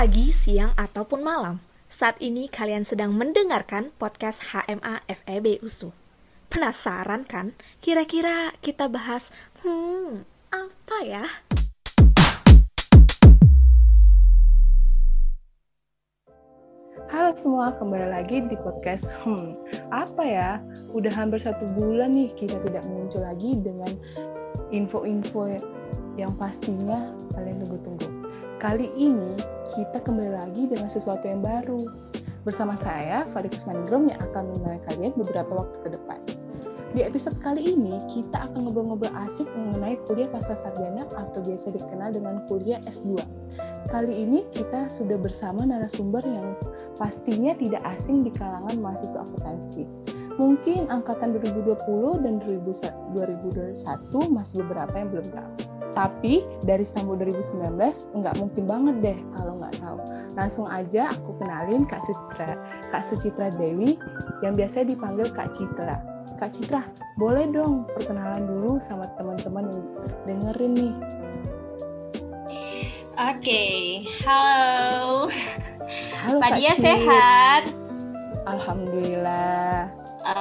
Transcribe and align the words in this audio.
pagi, 0.00 0.32
siang, 0.32 0.72
ataupun 0.80 1.20
malam. 1.20 1.60
Saat 1.92 2.24
ini 2.24 2.48
kalian 2.48 2.88
sedang 2.88 3.12
mendengarkan 3.12 3.92
podcast 4.00 4.56
HMA 4.56 5.04
FEB 5.04 5.60
USU. 5.60 5.92
Penasaran 6.48 7.28
kan? 7.28 7.52
Kira-kira 7.84 8.56
kita 8.64 8.88
bahas, 8.88 9.28
hmm, 9.60 10.24
apa 10.48 10.96
ya? 11.04 11.28
Halo 17.12 17.36
semua, 17.36 17.76
kembali 17.76 18.08
lagi 18.08 18.40
di 18.48 18.56
podcast 18.56 19.04
Hmm, 19.20 19.52
apa 19.92 20.24
ya? 20.24 20.64
Udah 20.96 21.12
hampir 21.12 21.44
satu 21.44 21.68
bulan 21.76 22.16
nih 22.16 22.32
kita 22.40 22.56
tidak 22.64 22.88
muncul 22.88 23.20
lagi 23.20 23.52
dengan 23.52 23.92
info-info 24.72 25.60
yang 26.16 26.32
pastinya 26.40 27.12
kalian 27.36 27.60
tunggu-tunggu. 27.60 28.19
Kali 28.60 28.92
ini 28.92 29.40
kita 29.72 30.04
kembali 30.04 30.36
lagi 30.36 30.68
dengan 30.68 30.92
sesuatu 30.92 31.24
yang 31.24 31.40
baru. 31.40 31.80
Bersama 32.44 32.76
saya, 32.76 33.24
Farid 33.24 33.56
Kusmanigrom 33.56 34.12
yang 34.12 34.20
akan 34.20 34.52
menemani 34.52 34.84
kalian 34.84 35.16
beberapa 35.16 35.64
waktu 35.64 35.80
ke 35.80 35.88
depan. 35.96 36.20
Di 36.92 37.00
episode 37.00 37.40
kali 37.40 37.72
ini, 37.72 37.96
kita 38.12 38.52
akan 38.52 38.68
ngobrol-ngobrol 38.68 39.16
asik 39.24 39.48
mengenai 39.56 39.96
kuliah 40.04 40.28
pasca 40.28 40.60
sarjana 40.60 41.08
atau 41.08 41.40
biasa 41.40 41.72
dikenal 41.72 42.12
dengan 42.12 42.44
kuliah 42.52 42.84
S2. 42.84 43.16
Kali 43.88 44.28
ini 44.28 44.44
kita 44.52 44.92
sudah 44.92 45.16
bersama 45.16 45.64
narasumber 45.64 46.20
yang 46.28 46.52
pastinya 47.00 47.56
tidak 47.56 47.80
asing 47.96 48.28
di 48.28 48.30
kalangan 48.36 48.76
mahasiswa 48.76 49.24
akuntansi. 49.24 49.88
Mungkin 50.36 50.92
angkatan 50.92 51.32
2020 51.32 52.28
dan 52.28 52.36
2021 52.44 53.72
masih 54.28 54.60
beberapa 54.68 54.94
yang 55.00 55.08
belum 55.08 55.28
tahu. 55.32 55.59
Tapi 55.90 56.46
dari 56.62 56.86
tahun 56.86 57.18
2019 57.18 57.74
nggak 58.14 58.34
mungkin 58.38 58.64
banget 58.64 58.96
deh 59.02 59.18
kalau 59.34 59.58
nggak 59.58 59.74
tahu. 59.82 59.98
Langsung 60.38 60.66
aja 60.70 61.10
aku 61.10 61.34
kenalin 61.42 61.82
Kak 61.82 62.02
Citra, 62.06 62.54
Kak 62.94 63.02
Sucitra 63.02 63.50
Dewi 63.50 63.98
yang 64.40 64.54
biasa 64.54 64.86
dipanggil 64.86 65.26
Kak 65.34 65.50
Citra. 65.50 65.98
Kak 66.38 66.54
Citra, 66.54 66.86
boleh 67.18 67.50
dong 67.50 67.84
perkenalan 67.92 68.46
dulu 68.46 68.78
sama 68.78 69.10
teman-teman 69.18 69.66
yang 69.68 69.82
dengerin 70.24 70.72
nih. 70.78 70.94
Oke, 73.20 73.64
halo. 74.24 75.28
Halo 76.22 76.38
Kak 76.40 76.56
Fadia 76.56 76.72
Cit. 76.72 76.84
sehat? 76.86 77.62
Alhamdulillah. 78.48 79.90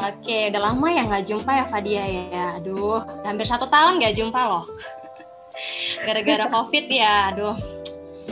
Oke, 0.07 0.51
udah 0.51 0.61
lama 0.71 0.87
ya 0.91 1.03
nggak 1.07 1.25
jumpa 1.27 1.51
ya 1.51 1.65
Fadia 1.67 2.03
ya. 2.05 2.59
Aduh, 2.59 3.03
hampir 3.25 3.47
satu 3.47 3.67
tahun 3.67 3.99
nggak 3.99 4.15
jumpa 4.15 4.39
loh. 4.47 4.63
Gara-gara 6.05 6.45
COVID 6.47 6.85
ya, 6.87 7.33
aduh. 7.33 7.57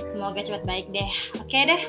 Semoga 0.08 0.42
cepat 0.42 0.64
baik 0.66 0.88
deh. 0.94 1.12
Oke 1.42 1.60
deh. 1.68 1.82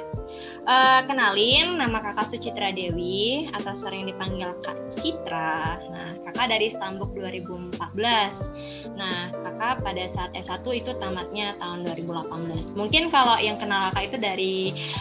Eh, 0.69 1.01
kenalin, 1.09 1.81
nama 1.81 1.97
kakak 2.05 2.29
Sucitra 2.29 2.69
Dewi 2.77 3.49
atau 3.57 3.73
sering 3.73 4.05
dipanggil 4.05 4.53
Kak 4.61 4.77
Citra. 5.01 5.81
Nah, 5.89 6.13
kakak 6.29 6.53
dari 6.53 6.69
Stambuk 6.69 7.17
2014. 7.17 8.53
Nah, 8.93 9.33
kakak 9.33 9.81
pada 9.81 10.05
saat 10.05 10.37
S1 10.37 10.61
itu 10.77 10.93
tamatnya 11.01 11.57
tahun 11.57 11.89
2018. 11.89 12.77
Mungkin 12.77 13.09
kalau 13.09 13.41
yang 13.41 13.57
kenal 13.57 13.89
kakak 13.89 14.13
itu 14.13 14.17
dari 14.21 14.55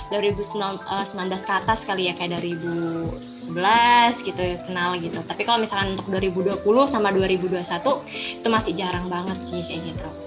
2019 0.08 1.44
ke 1.44 1.52
atas 1.52 1.84
kali 1.84 2.08
ya, 2.08 2.16
kayak 2.16 2.40
2011 2.40 4.24
gitu 4.24 4.40
kenal 4.72 4.96
gitu. 5.04 5.20
Tapi 5.28 5.44
kalau 5.44 5.60
misalkan 5.60 6.00
untuk 6.00 6.08
2020 6.16 6.64
sama 6.88 7.12
2021 7.12 7.60
itu 8.40 8.48
masih 8.48 8.72
jarang 8.72 9.12
banget 9.12 9.36
sih 9.44 9.60
kayak 9.68 9.84
gitu. 9.84 10.27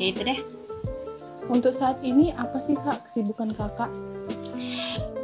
Ya. 0.00 0.08
Kayak 0.08 0.12
itu 0.16 0.20
deh. 0.24 0.40
Untuk 1.52 1.76
saat 1.76 2.00
ini 2.00 2.32
apa 2.32 2.56
sih 2.56 2.72
Kak 2.72 3.04
kesibukan 3.04 3.52
Kakak? 3.52 3.92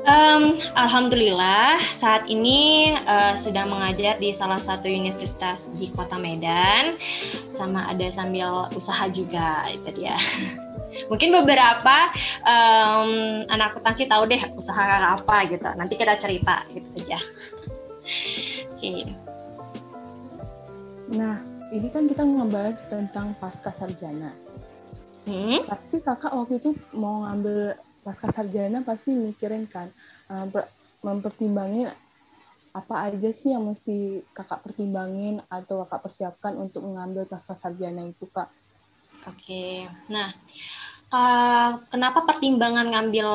Em, 0.06 0.54
Alhamdulillah 0.76 1.82
saat 1.90 2.28
ini 2.28 2.92
eh, 2.94 3.34
sedang 3.34 3.72
mengajar 3.72 4.20
di 4.20 4.30
salah 4.36 4.60
satu 4.60 4.86
universitas 4.86 5.72
di 5.74 5.88
Kota 5.90 6.20
Medan, 6.20 6.94
sama 7.48 7.88
ada 7.88 8.06
sambil 8.12 8.68
usaha 8.76 9.08
juga 9.08 9.64
itu 9.72 10.04
dia. 10.04 10.14
Mungkin 11.10 11.32
beberapa 11.42 12.12
em, 12.44 13.10
anak 13.48 13.74
akuntansi 13.74 14.06
tahu 14.06 14.28
deh 14.28 14.42
usaha 14.54 15.16
apa 15.16 15.48
gitu. 15.48 15.66
Nanti 15.72 15.94
kita 15.96 16.20
cerita 16.20 16.68
gitu 16.70 16.86
aja. 17.00 17.18
Oke. 18.76 19.10
Nah, 21.16 21.42
ini 21.74 21.88
kan 21.90 22.06
kita 22.06 22.22
ngebahas 22.22 22.78
tentang 22.86 23.34
pasca 23.42 23.74
sarjana. 23.74 24.45
Hmm, 25.26 25.66
Pasti 25.66 25.98
kakak 25.98 26.32
waktu 26.32 26.62
itu 26.62 26.70
mau 26.94 27.26
ngambil 27.26 27.74
pasca 28.06 28.30
sarjana 28.30 28.86
pasti 28.86 29.10
mikirin 29.10 29.66
kan, 29.66 29.90
uh, 30.30 30.46
ber- 30.46 30.70
mempertimbangin 31.02 31.90
apa 32.70 33.10
aja 33.10 33.32
sih 33.34 33.50
yang 33.50 33.66
mesti 33.66 34.22
kakak 34.30 34.62
pertimbangin 34.62 35.42
atau 35.50 35.82
kakak 35.82 36.06
persiapkan 36.06 36.54
untuk 36.54 36.86
mengambil 36.86 37.26
pasca 37.26 37.58
sarjana 37.58 38.06
itu 38.06 38.30
kak. 38.30 38.46
Oke. 39.26 39.90
Nah, 40.06 40.30
ka- 41.06 41.78
kenapa 41.92 42.26
pertimbangan 42.26 42.86
ngambil 42.90 43.28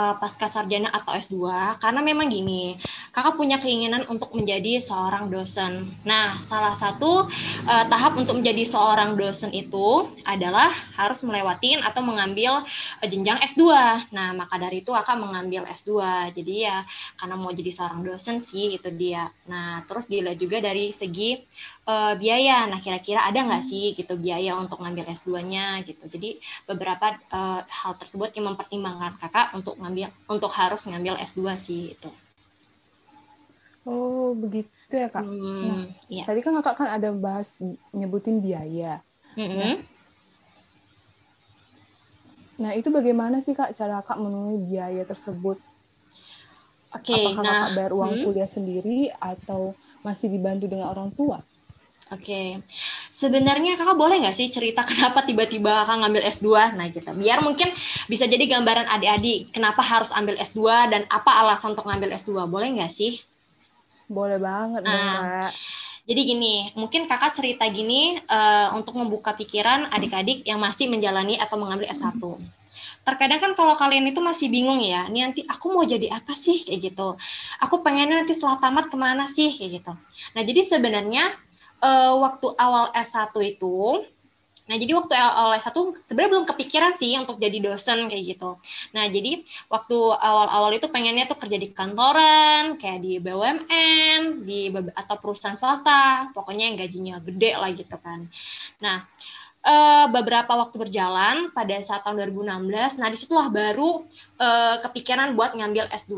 eh, 0.00 0.14
pasca 0.20 0.48
sarjana 0.48 0.88
atau 0.88 1.12
S2? 1.12 1.76
Karena 1.76 2.00
memang 2.00 2.26
gini, 2.32 2.80
kakak 3.12 3.36
punya 3.36 3.60
keinginan 3.60 4.08
untuk 4.08 4.32
menjadi 4.32 4.80
seorang 4.80 5.28
dosen. 5.28 5.84
Nah, 6.08 6.40
salah 6.40 6.72
satu 6.72 7.28
eh, 7.68 7.84
tahap 7.92 8.16
untuk 8.16 8.40
menjadi 8.40 8.64
seorang 8.64 9.20
dosen 9.20 9.52
itu 9.52 10.08
adalah 10.24 10.72
harus 10.96 11.20
melewatin 11.28 11.84
atau 11.84 12.00
mengambil 12.00 12.64
eh, 13.04 13.08
jenjang 13.12 13.38
S2. 13.44 14.00
Nah, 14.16 14.32
maka 14.32 14.56
dari 14.56 14.80
itu 14.80 14.90
kakak 14.96 15.20
mengambil 15.20 15.68
S2. 15.68 16.32
Jadi 16.32 16.64
ya 16.64 16.80
karena 17.20 17.36
mau 17.36 17.52
jadi 17.52 17.68
seorang 17.68 18.00
dosen 18.00 18.40
sih 18.40 18.80
itu 18.80 18.88
dia. 18.96 19.28
Nah, 19.44 19.84
terus 19.84 20.08
dilihat 20.08 20.40
juga 20.40 20.56
dari 20.64 20.88
segi 20.96 21.36
eh, 21.86 22.14
biaya. 22.18 22.66
Nah, 22.68 22.80
kira-kira 22.82 23.24
ada 23.24 23.40
nggak 23.40 23.64
sih 23.64 23.94
gitu 23.96 24.16
biaya 24.20 24.56
untuk 24.56 24.80
ngambil 24.82 25.08
S2-nya 25.12 25.80
gitu. 25.86 26.04
Jadi 26.08 26.40
beberapa 26.66 27.16
eh, 27.16 27.60
hal 27.64 27.92
tersebut 28.00 28.34
yang 28.36 28.52
mempertimbangkan 28.52 29.16
kakak 29.20 29.54
untuk 29.56 29.76
ngambil 29.80 30.08
untuk 30.28 30.50
harus 30.52 30.84
ngambil 30.88 31.16
S2 31.20 31.56
sih 31.56 31.94
itu. 31.96 32.10
Oh 33.88 34.36
begitu 34.36 34.92
ya 34.92 35.08
kak. 35.08 35.24
Hmm, 35.24 35.88
iya. 36.12 36.28
Tadi 36.28 36.40
kan 36.44 36.52
kakak 36.60 36.74
kan 36.84 36.88
ada 37.00 37.08
bahas 37.16 37.56
nyebutin 37.96 38.44
biaya. 38.44 39.00
Mm-mm. 39.38 39.80
Nah 42.60 42.76
itu 42.76 42.92
bagaimana 42.92 43.40
sih 43.40 43.56
kak 43.56 43.72
cara 43.72 44.04
kak 44.04 44.20
memenuhi 44.20 44.68
biaya 44.68 45.02
tersebut? 45.08 45.56
Oke, 46.92 47.14
Apakah 47.16 47.42
nah 47.46 47.52
kakak 47.64 47.70
bayar 47.78 47.92
uang 47.96 48.12
hmm. 48.20 48.24
kuliah 48.26 48.50
sendiri 48.50 49.08
atau 49.16 49.72
masih 50.04 50.28
dibantu 50.28 50.68
dengan 50.68 50.92
orang 50.92 51.08
tua? 51.14 51.40
Oke, 52.10 52.58
sebenarnya 53.14 53.78
kakak 53.78 53.94
boleh 53.94 54.18
nggak 54.18 54.34
sih 54.34 54.50
cerita 54.50 54.82
kenapa 54.90 55.22
tiba-tiba 55.22 55.86
kakak 55.86 55.96
ngambil 56.02 56.22
S2? 56.26 56.74
Nah 56.74 56.86
gitu, 56.90 57.06
biar 57.14 57.38
mungkin 57.46 57.70
bisa 58.10 58.26
jadi 58.26 58.44
gambaran 58.50 58.90
adik-adik 58.90 59.54
kenapa 59.54 59.78
harus 59.78 60.10
ambil 60.18 60.34
S2 60.34 60.90
dan 60.90 61.02
apa 61.06 61.30
alasan 61.38 61.78
untuk 61.78 61.86
ngambil 61.86 62.10
S2, 62.18 62.50
boleh 62.50 62.68
nggak 62.74 62.90
sih? 62.90 63.22
Boleh 64.10 64.42
banget 64.42 64.82
dong 64.82 64.90
Ah. 64.90 65.46
kak. 65.46 65.54
Jadi 66.10 66.20
gini, 66.26 66.54
mungkin 66.74 67.06
kakak 67.06 67.30
cerita 67.38 67.62
gini 67.70 68.18
eh, 68.18 68.68
untuk 68.74 68.98
membuka 68.98 69.30
pikiran 69.30 69.86
adik-adik 69.94 70.42
yang 70.42 70.58
masih 70.58 70.90
menjalani 70.90 71.38
atau 71.38 71.54
mengambil 71.54 71.86
S1. 71.86 72.34
Terkadang 73.06 73.38
kan 73.38 73.52
kalau 73.54 73.78
kalian 73.78 74.10
itu 74.10 74.18
masih 74.18 74.50
bingung 74.50 74.82
ya, 74.82 75.06
ini 75.06 75.22
nanti 75.22 75.40
aku 75.46 75.70
mau 75.70 75.86
jadi 75.86 76.10
apa 76.10 76.34
sih 76.34 76.66
kayak 76.66 76.90
gitu. 76.90 77.14
Aku 77.62 77.86
pengennya 77.86 78.18
nanti 78.26 78.34
setelah 78.34 78.58
tamat 78.58 78.90
ke 78.90 78.96
mana 78.98 79.30
sih 79.30 79.54
kayak 79.54 79.70
gitu. 79.78 79.92
Nah 80.34 80.42
jadi 80.42 80.60
sebenarnya 80.66 81.24
eh, 81.82 82.14
waktu 82.14 82.46
awal 82.56 82.92
S1 82.92 83.32
itu, 83.44 84.04
nah 84.68 84.76
jadi 84.78 84.92
waktu 84.94 85.12
awal 85.18 85.58
S1 85.58 85.74
sebenarnya 85.98 86.30
belum 86.30 86.46
kepikiran 86.46 86.92
sih 86.94 87.18
untuk 87.18 87.42
jadi 87.42 87.58
dosen 87.58 88.06
kayak 88.06 88.24
gitu. 88.36 88.54
Nah 88.94 89.04
jadi 89.10 89.42
waktu 89.66 89.98
awal-awal 90.14 90.70
itu 90.78 90.86
pengennya 90.86 91.26
tuh 91.26 91.38
kerja 91.40 91.58
di 91.58 91.68
kantoran, 91.74 92.78
kayak 92.78 93.00
di 93.02 93.18
BUMN, 93.18 94.46
di 94.46 94.70
atau 94.94 95.16
perusahaan 95.18 95.58
swasta, 95.58 96.30
pokoknya 96.36 96.70
yang 96.70 96.76
gajinya 96.78 97.16
gede 97.18 97.52
lah 97.58 97.70
gitu 97.74 97.96
kan. 97.98 98.30
Nah, 98.78 99.02
eh, 99.66 100.06
beberapa 100.08 100.52
waktu 100.56 100.76
berjalan 100.78 101.50
pada 101.52 101.76
saat 101.84 102.06
tahun 102.06 102.16
2016, 102.30 102.96
nah 103.00 103.08
di 103.10 103.18
situlah 103.18 103.48
baru 103.50 104.06
eh, 104.40 104.76
kepikiran 104.84 105.34
buat 105.36 105.52
ngambil 105.58 105.90
S2. 105.92 106.14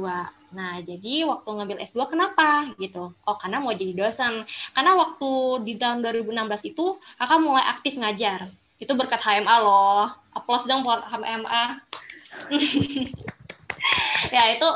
Nah, 0.52 0.80
jadi 0.84 1.24
waktu 1.24 1.48
ngambil 1.48 1.78
S2 1.84 2.08
kenapa 2.12 2.68
gitu? 2.76 3.12
Oh, 3.24 3.36
karena 3.40 3.58
mau 3.58 3.72
jadi 3.72 3.96
dosen. 3.96 4.44
Karena 4.76 4.92
waktu 4.96 5.30
di 5.64 5.74
tahun 5.80 6.04
2016 6.04 6.72
itu 6.72 6.96
kakak 7.16 7.40
mulai 7.40 7.64
aktif 7.72 7.96
ngajar. 7.96 8.48
Itu 8.76 8.92
berkat 8.92 9.20
HMA 9.20 9.56
loh. 9.64 10.12
Aplaus 10.36 10.68
dong 10.68 10.84
buat 10.84 11.00
HMA. 11.08 11.64
ya 14.32 14.42
itu 14.54 14.68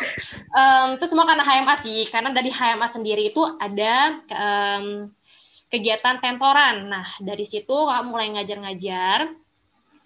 em, 0.52 0.98
itu 0.98 1.04
semua 1.06 1.24
karena 1.24 1.46
HMA 1.46 1.74
sih 1.78 2.04
karena 2.10 2.34
dari 2.34 2.50
HMA 2.52 2.84
sendiri 2.90 3.30
itu 3.30 3.40
ada 3.56 4.18
em, 4.28 5.08
kegiatan 5.72 6.20
tentoran 6.20 6.90
nah 6.90 7.06
dari 7.22 7.46
situ 7.46 7.72
kamu 7.72 8.12
mulai 8.12 8.28
ngajar-ngajar 8.34 9.30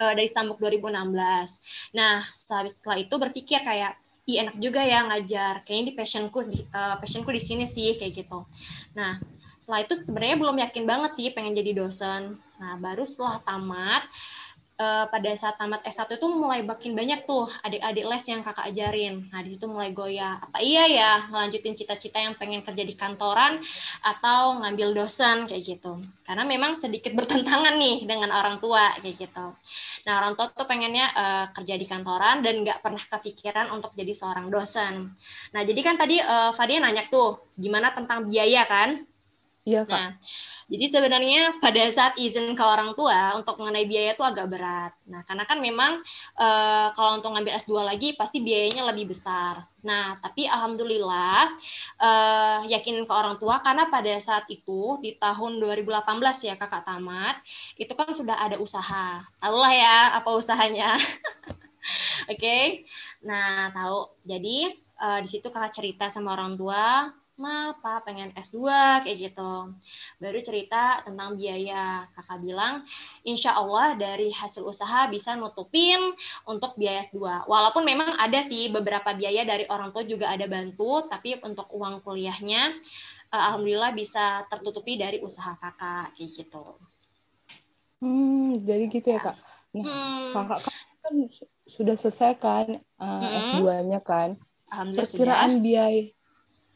uh, 0.01 0.13
dari 0.17 0.27
Stambuk 0.27 0.57
2016. 0.59 1.93
Nah, 1.95 2.25
setelah 2.33 2.97
itu 2.97 3.15
berpikir 3.21 3.61
kayak 3.61 3.95
Ih, 4.31 4.47
enak 4.47 4.57
juga 4.63 4.87
ya 4.87 5.03
ngajar. 5.11 5.67
Kayaknya 5.67 5.85
di 5.91 5.95
passionku 5.99 6.39
di 6.47 6.63
uh, 6.71 6.95
passionku 7.03 7.31
di 7.35 7.43
sini 7.43 7.67
sih 7.67 7.99
kayak 7.99 8.23
gitu. 8.23 8.47
Nah, 8.95 9.19
setelah 9.59 9.83
itu 9.83 9.95
sebenarnya 9.99 10.37
belum 10.39 10.57
yakin 10.63 10.85
banget 10.87 11.11
sih 11.19 11.35
pengen 11.35 11.59
jadi 11.59 11.75
dosen. 11.75 12.39
Nah, 12.63 12.79
baru 12.79 13.03
setelah 13.03 13.43
tamat 13.43 14.07
uh, 14.81 15.05
pada 15.13 15.31
saat 15.37 15.61
tamat 15.61 15.85
S1 15.85 16.17
itu 16.17 16.27
mulai 16.33 16.65
makin 16.65 16.97
banyak 16.97 17.29
tuh 17.29 17.45
adik-adik 17.61 18.05
les 18.09 18.25
yang 18.25 18.41
kakak 18.41 18.73
ajarin. 18.73 19.29
Nah, 19.29 19.45
di 19.45 19.55
situ 19.55 19.69
mulai 19.69 19.93
goyah. 19.93 20.41
Apa 20.41 20.65
iya 20.65 20.89
ya 20.89 21.13
ngelanjutin 21.29 21.77
cita-cita 21.77 22.17
yang 22.17 22.33
pengen 22.41 22.65
kerja 22.65 22.81
di 22.81 22.97
kantoran 22.97 23.61
atau 24.01 24.65
ngambil 24.65 24.97
dosen 25.05 25.45
kayak 25.45 25.77
gitu. 25.77 26.01
Karena 26.25 26.49
memang 26.49 26.73
sedikit 26.73 27.13
bertentangan 27.13 27.77
nih 27.77 28.09
dengan 28.09 28.33
orang 28.33 28.57
tua 28.57 28.97
kayak 29.05 29.21
gitu. 29.21 29.47
Nah, 30.09 30.13
orang 30.25 30.33
tua 30.33 30.49
tuh 30.49 30.65
pengennya 30.65 31.13
uh, 31.13 31.47
kerja 31.53 31.77
di 31.77 31.85
kantoran 31.85 32.41
dan 32.41 32.65
nggak 32.65 32.81
pernah 32.81 33.03
kepikiran 33.05 33.69
untuk 33.77 33.93
jadi 33.93 34.17
seorang 34.17 34.49
dosen. 34.49 35.13
Nah, 35.53 35.63
jadi 35.63 35.81
kan 35.85 36.01
tadi 36.01 36.17
uh, 36.17 36.57
Fadia 36.57 36.81
nanya 36.81 37.05
tuh, 37.13 37.37
gimana 37.61 37.93
tentang 37.93 38.25
biaya 38.25 38.65
kan? 38.65 39.10
Iya, 39.71 39.87
Kak. 39.87 39.95
Nah, 39.95 40.11
jadi 40.71 40.87
sebenarnya 40.87 41.59
pada 41.59 41.83
saat 41.91 42.15
izin 42.15 42.55
ke 42.55 42.63
orang 42.63 42.95
tua 42.95 43.35
untuk 43.35 43.59
mengenai 43.59 43.91
biaya 43.91 44.15
itu 44.15 44.23
agak 44.23 44.47
berat. 44.51 44.93
Nah, 45.11 45.27
karena 45.27 45.43
kan 45.43 45.59
memang 45.59 45.99
e, 46.39 46.49
kalau 46.95 47.19
untuk 47.19 47.35
ngambil 47.35 47.59
S2 47.59 47.83
lagi 47.83 48.15
pasti 48.15 48.39
biayanya 48.39 48.87
lebih 48.87 49.11
besar. 49.11 49.67
Nah, 49.83 50.19
tapi 50.23 50.47
alhamdulillah 50.47 51.55
e, 51.99 52.11
yakin 52.71 53.03
ke 53.03 53.11
orang 53.11 53.35
tua 53.43 53.59
karena 53.67 53.91
pada 53.91 54.15
saat 54.23 54.47
itu 54.47 55.03
di 55.03 55.19
tahun 55.19 55.59
2018 55.59 55.99
ya 56.47 56.55
Kakak 56.55 56.87
tamat, 56.87 57.43
itu 57.75 57.91
kan 57.99 58.15
sudah 58.15 58.39
ada 58.39 58.55
usaha. 58.59 59.27
Allah 59.43 59.71
ya 59.75 59.99
apa 60.23 60.31
usahanya. 60.35 60.95
Oke. 62.31 62.39
okay? 62.39 62.65
Nah, 63.27 63.75
tahu. 63.75 64.07
Jadi 64.23 64.71
e, 64.79 65.07
di 65.19 65.27
situ 65.27 65.51
Kakak 65.51 65.75
cerita 65.75 66.07
sama 66.07 66.39
orang 66.39 66.55
tua 66.55 67.11
ma 67.41 67.73
pak 67.81 68.05
pengen 68.05 68.31
S2 68.37 68.61
kayak 69.01 69.17
gitu 69.17 69.73
baru 70.21 70.39
cerita 70.45 71.01
tentang 71.01 71.41
biaya 71.41 72.05
kakak 72.13 72.39
bilang 72.45 72.85
insya 73.25 73.57
Allah 73.57 73.97
dari 73.97 74.29
hasil 74.29 74.69
usaha 74.69 75.09
bisa 75.09 75.41
nutupin 75.41 75.99
untuk 76.45 76.77
biaya 76.77 77.01
S2 77.01 77.49
walaupun 77.49 77.81
memang 77.81 78.13
ada 78.21 78.45
sih 78.45 78.69
beberapa 78.69 79.17
biaya 79.17 79.49
dari 79.49 79.65
orang 79.73 79.89
tua 79.89 80.05
juga 80.05 80.29
ada 80.29 80.45
bantu 80.45 81.09
tapi 81.09 81.41
untuk 81.41 81.73
uang 81.73 82.05
kuliahnya 82.05 82.77
uh, 83.33 83.43
alhamdulillah 83.51 83.97
bisa 83.97 84.45
tertutupi 84.53 85.01
dari 85.01 85.25
usaha 85.25 85.57
kakak 85.57 86.13
kayak 86.13 86.31
gitu 86.37 86.77
hmm 88.05 88.61
jadi 88.69 88.85
gitu 88.93 89.09
ya, 89.09 89.17
ya. 89.17 89.25
kak 89.33 89.37
nah 89.71 89.85
hmm. 89.89 90.31
kakak 90.37 90.61
kan 91.01 91.15
sudah 91.65 91.97
selesai 91.97 92.37
kan 92.37 92.85
uh, 93.01 93.25
hmm. 93.25 93.41
S2-nya 93.49 94.01
kan 94.05 94.37
perkiraan 94.93 95.59
sudah. 95.59 95.65
biaya 95.65 96.20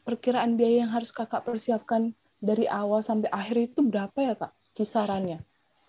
perkiraan 0.05 0.53
biaya 0.53 0.85
yang 0.85 0.93
harus 0.93 1.09
kakak 1.09 1.41
persiapkan 1.41 2.13
dari 2.37 2.69
awal 2.69 3.01
sampai 3.01 3.27
akhir 3.33 3.73
itu 3.73 3.81
berapa 3.81 4.15
ya 4.21 4.33
kak 4.37 4.53
kisarannya? 4.77 5.41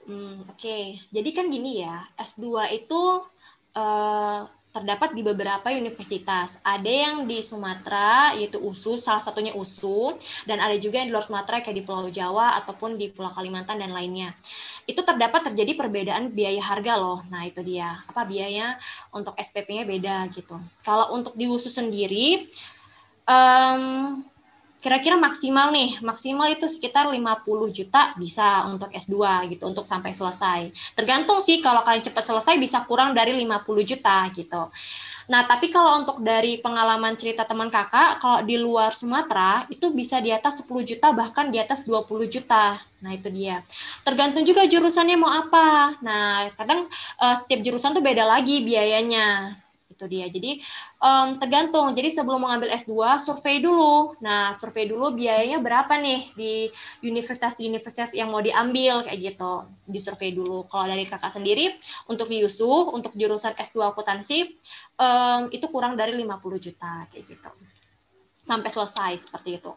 Hmm, 0.06 0.46
Oke, 0.46 0.62
okay. 0.62 0.84
jadi 1.10 1.30
kan 1.34 1.50
gini 1.50 1.82
ya, 1.82 2.06
S2 2.14 2.46
itu 2.78 3.26
uh, 3.74 4.40
terdapat 4.76 5.16
di 5.16 5.24
beberapa 5.24 5.72
universitas. 5.72 6.60
Ada 6.60 6.86
yang 6.86 7.16
di 7.24 7.40
Sumatera, 7.40 8.36
yaitu 8.36 8.60
USU, 8.60 9.00
salah 9.00 9.24
satunya 9.24 9.56
USU, 9.56 10.12
dan 10.44 10.60
ada 10.60 10.76
juga 10.76 11.00
yang 11.00 11.08
di 11.08 11.14
luar 11.16 11.24
Sumatera 11.24 11.64
kayak 11.64 11.76
di 11.80 11.82
Pulau 11.82 12.12
Jawa 12.12 12.60
ataupun 12.60 13.00
di 13.00 13.08
Pulau 13.08 13.32
Kalimantan 13.32 13.80
dan 13.80 13.96
lainnya. 13.96 14.36
Itu 14.84 15.00
terdapat 15.00 15.48
terjadi 15.50 15.72
perbedaan 15.80 16.28
biaya 16.28 16.60
harga 16.60 16.92
loh. 17.00 17.24
Nah, 17.32 17.48
itu 17.48 17.64
dia. 17.64 18.04
Apa 18.04 18.28
biayanya 18.28 18.76
untuk 19.16 19.32
SPP-nya 19.40 19.88
beda 19.88 20.28
gitu. 20.36 20.60
Kalau 20.84 21.16
untuk 21.16 21.32
di 21.32 21.48
USU 21.48 21.72
sendiri, 21.72 22.44
um, 23.26 24.23
kira-kira 24.87 25.19
maksimal 25.19 25.75
nih, 25.75 25.99
maksimal 25.99 26.46
itu 26.46 26.70
sekitar 26.70 27.11
50 27.11 27.19
juta 27.75 28.14
bisa 28.14 28.70
untuk 28.70 28.87
S2 28.94 29.50
gitu, 29.50 29.67
untuk 29.67 29.82
sampai 29.82 30.14
selesai. 30.14 30.70
Tergantung 30.94 31.43
sih 31.43 31.58
kalau 31.58 31.82
kalian 31.82 32.06
cepat 32.06 32.23
selesai 32.23 32.55
bisa 32.55 32.87
kurang 32.87 33.11
dari 33.11 33.34
50 33.34 33.67
juta 33.82 34.31
gitu. 34.31 34.70
Nah, 35.26 35.43
tapi 35.43 35.75
kalau 35.75 36.06
untuk 36.06 36.23
dari 36.23 36.62
pengalaman 36.62 37.19
cerita 37.19 37.43
teman 37.43 37.67
kakak, 37.67 38.23
kalau 38.23 38.46
di 38.46 38.55
luar 38.55 38.94
Sumatera 38.94 39.67
itu 39.67 39.90
bisa 39.90 40.22
di 40.22 40.31
atas 40.31 40.62
10 40.62 40.87
juta 40.87 41.11
bahkan 41.11 41.50
di 41.50 41.58
atas 41.58 41.82
20 41.82 42.31
juta. 42.31 42.79
Nah, 43.02 43.11
itu 43.11 43.26
dia. 43.34 43.58
Tergantung 44.06 44.46
juga 44.46 44.62
jurusannya 44.70 45.19
mau 45.19 45.34
apa. 45.34 45.99
Nah, 45.99 46.46
kadang 46.55 46.87
uh, 47.19 47.34
setiap 47.34 47.58
jurusan 47.58 47.90
tuh 47.90 48.05
beda 48.06 48.22
lagi 48.22 48.62
biayanya 48.62 49.58
itu 49.96 50.04
dia. 50.04 50.28
Jadi 50.28 50.60
um, 51.00 51.40
tergantung. 51.40 51.96
Jadi 51.96 52.12
sebelum 52.12 52.44
mengambil 52.44 52.70
S2, 52.76 52.93
survei 53.16 53.64
dulu. 53.64 54.12
Nah, 54.20 54.52
survei 54.54 54.84
dulu 54.84 55.16
biayanya 55.16 55.58
berapa 55.58 55.96
nih 55.96 56.20
di 56.37 56.69
universitas-universitas 57.00 58.12
yang 58.12 58.28
mau 58.28 58.44
diambil 58.44 59.02
kayak 59.08 59.34
gitu. 59.34 59.64
Di 59.88 59.98
survei 59.98 60.37
dulu. 60.37 60.69
Kalau 60.69 60.84
dari 60.84 61.08
kakak 61.08 61.32
sendiri 61.32 61.72
untuk 62.12 62.28
di 62.28 62.44
USU, 62.44 62.93
untuk 62.93 63.16
jurusan 63.16 63.56
S2 63.56 63.96
akuntansi 63.96 64.60
um, 65.00 65.48
itu 65.48 65.64
kurang 65.72 65.96
dari 65.96 66.12
50 66.12 66.60
juta 66.60 67.08
kayak 67.08 67.25
gitu. 67.25 67.50
Sampai 68.44 68.69
selesai 68.69 69.26
seperti 69.26 69.58
itu. 69.58 69.72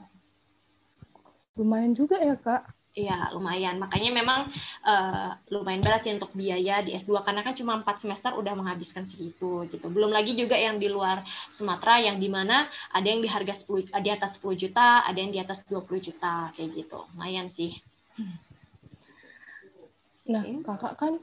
Lumayan 1.58 1.96
juga 1.96 2.20
ya, 2.20 2.36
Kak. 2.36 2.79
Iya, 2.98 3.30
lumayan. 3.38 3.78
Makanya 3.78 4.10
memang 4.10 4.50
uh, 4.82 5.30
lumayan 5.54 5.80
berat 5.86 6.02
sih 6.02 6.14
untuk 6.18 6.34
biaya 6.34 6.82
di 6.82 6.98
S2 6.98 7.22
karena 7.22 7.46
kan 7.46 7.54
cuma 7.54 7.78
4 7.78 7.86
semester 8.02 8.34
udah 8.34 8.58
menghabiskan 8.58 9.06
segitu 9.06 9.70
gitu. 9.70 9.88
Belum 9.94 10.10
lagi 10.10 10.34
juga 10.34 10.58
yang 10.58 10.82
di 10.82 10.90
luar 10.90 11.22
Sumatera 11.54 12.02
yang 12.02 12.18
di 12.18 12.28
mana 12.28 12.66
ada 12.90 13.06
yang 13.06 13.22
di 13.22 13.30
harga 13.30 13.54
10 13.54 13.94
di 13.94 14.10
atas 14.10 14.42
10 14.42 14.58
juta, 14.58 15.06
ada 15.06 15.18
yang 15.22 15.30
di 15.30 15.38
atas 15.38 15.70
20 15.70 15.86
juta 16.02 16.50
kayak 16.58 16.70
gitu. 16.74 17.06
Lumayan 17.14 17.46
sih. 17.46 17.78
Nah, 20.30 20.46
okay. 20.46 20.62
Kakak 20.66 20.94
kan 20.98 21.14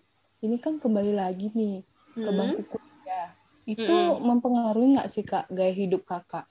ini 0.43 0.57
kan 0.63 0.79
kembali 0.79 1.19
lagi 1.19 1.51
nih 1.51 1.83
ke 2.15 2.31
hmm. 2.31 2.39
bangku 2.39 2.63
kuliah. 2.79 3.29
Itu 3.67 3.95
hmm. 3.95 4.23
mempengaruhi 4.23 4.99
nggak 4.99 5.11
sih 5.11 5.27
Kak 5.27 5.51
gaya 5.51 5.75
hidup 5.75 6.07
Kakak? 6.07 6.47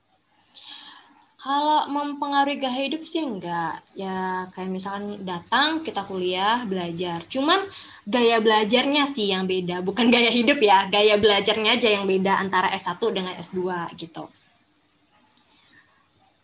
Kalau 1.46 1.86
mempengaruhi 1.94 2.58
gaya 2.58 2.90
hidup 2.90 3.06
sih 3.06 3.22
enggak. 3.22 3.78
Ya 3.94 4.50
kayak 4.50 4.66
misalkan 4.66 5.22
datang 5.22 5.86
kita 5.86 6.02
kuliah, 6.02 6.66
belajar. 6.66 7.22
Cuman 7.30 7.62
gaya 8.02 8.42
belajarnya 8.42 9.06
sih 9.06 9.30
yang 9.30 9.46
beda, 9.46 9.86
bukan 9.86 10.10
gaya 10.10 10.34
hidup 10.34 10.58
ya. 10.58 10.90
Gaya 10.90 11.22
belajarnya 11.22 11.78
aja 11.78 11.86
yang 11.94 12.10
beda 12.10 12.42
antara 12.42 12.74
S1 12.74 12.98
dengan 13.14 13.38
S2 13.38 13.62
gitu. 13.94 14.26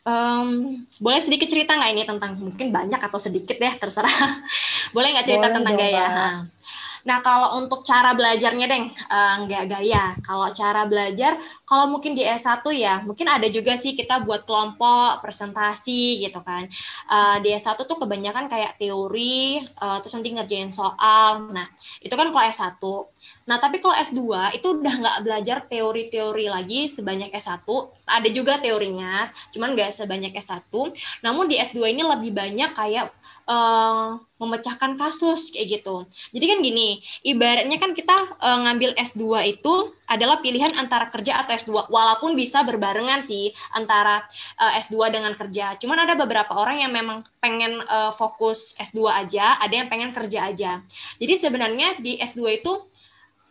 Um, 0.06 0.82
boleh 1.02 1.22
sedikit 1.22 1.50
cerita 1.50 1.78
nggak 1.78 1.92
ini 1.98 2.04
tentang 2.06 2.38
mungkin 2.38 2.70
banyak 2.70 3.02
atau 3.02 3.18
sedikit 3.18 3.58
deh 3.58 3.74
terserah. 3.82 4.14
boleh 4.94 5.18
nggak 5.18 5.26
cerita 5.26 5.50
boleh 5.50 5.56
tentang 5.58 5.76
gaya? 5.82 6.06
Nah, 7.08 7.20
kalau 7.26 7.58
untuk 7.62 7.82
cara 7.82 8.14
belajarnya, 8.14 8.66
Deng, 8.70 8.86
uh, 8.90 9.36
nggak 9.46 9.64
gaya. 9.70 10.14
Kalau 10.22 10.48
cara 10.54 10.86
belajar, 10.86 11.38
kalau 11.66 11.90
mungkin 11.90 12.14
di 12.14 12.22
S1 12.22 12.62
ya, 12.78 13.02
mungkin 13.02 13.26
ada 13.26 13.48
juga 13.50 13.74
sih 13.80 13.98
kita 13.98 14.22
buat 14.22 14.46
kelompok, 14.46 15.24
presentasi 15.26 16.22
gitu 16.22 16.40
kan. 16.46 16.70
Uh, 17.10 17.38
di 17.42 17.54
S1 17.58 17.78
tuh 17.82 17.98
kebanyakan 17.98 18.46
kayak 18.52 18.78
teori, 18.78 19.66
uh, 19.82 19.98
terus 20.04 20.14
nanti 20.14 20.30
ngerjain 20.34 20.70
soal. 20.70 21.50
Nah, 21.50 21.68
itu 22.02 22.14
kan 22.14 22.30
kalau 22.30 22.46
S1. 22.46 22.78
Nah, 23.50 23.58
tapi 23.58 23.82
kalau 23.82 23.98
S2 23.98 24.54
itu 24.54 24.68
udah 24.78 24.96
nggak 25.02 25.18
belajar 25.26 25.58
teori-teori 25.66 26.46
lagi 26.48 26.86
sebanyak 26.86 27.34
S1. 27.34 27.66
Ada 28.06 28.30
juga 28.30 28.62
teorinya, 28.62 29.28
cuman 29.50 29.74
nggak 29.74 29.90
sebanyak 29.90 30.34
S1. 30.38 30.70
Namun 31.26 31.50
di 31.50 31.58
S2 31.58 31.90
ini 31.90 32.06
lebih 32.06 32.32
banyak 32.32 32.72
kayak 32.78 33.10
uh, 33.52 34.16
memecahkan 34.40 34.96
kasus 34.96 35.52
kayak 35.52 35.82
gitu. 35.82 36.08
Jadi 36.32 36.46
kan 36.48 36.58
gini, 36.64 36.90
ibaratnya 37.28 37.78
kan 37.78 37.92
kita 37.92 38.16
uh, 38.40 38.60
ngambil 38.66 38.96
S2 38.98 39.24
itu 39.52 39.74
adalah 40.08 40.40
pilihan 40.40 40.72
antara 40.80 41.12
kerja 41.12 41.44
atau 41.44 41.54
S2 41.54 41.92
walaupun 41.92 42.34
bisa 42.34 42.64
berbarengan 42.64 43.20
sih 43.22 43.52
antara 43.76 44.24
uh, 44.58 44.74
S2 44.80 45.12
dengan 45.14 45.36
kerja. 45.36 45.76
Cuman 45.78 46.08
ada 46.08 46.16
beberapa 46.16 46.56
orang 46.56 46.82
yang 46.82 46.96
memang 46.96 47.28
pengen 47.44 47.84
uh, 47.86 48.16
fokus 48.16 48.74
S2 48.80 49.12
aja, 49.12 49.60
ada 49.60 49.74
yang 49.76 49.92
pengen 49.92 50.16
kerja 50.16 50.50
aja. 50.50 50.80
Jadi 51.20 51.34
sebenarnya 51.36 52.00
di 52.00 52.18
S2 52.18 52.64
itu 52.64 52.74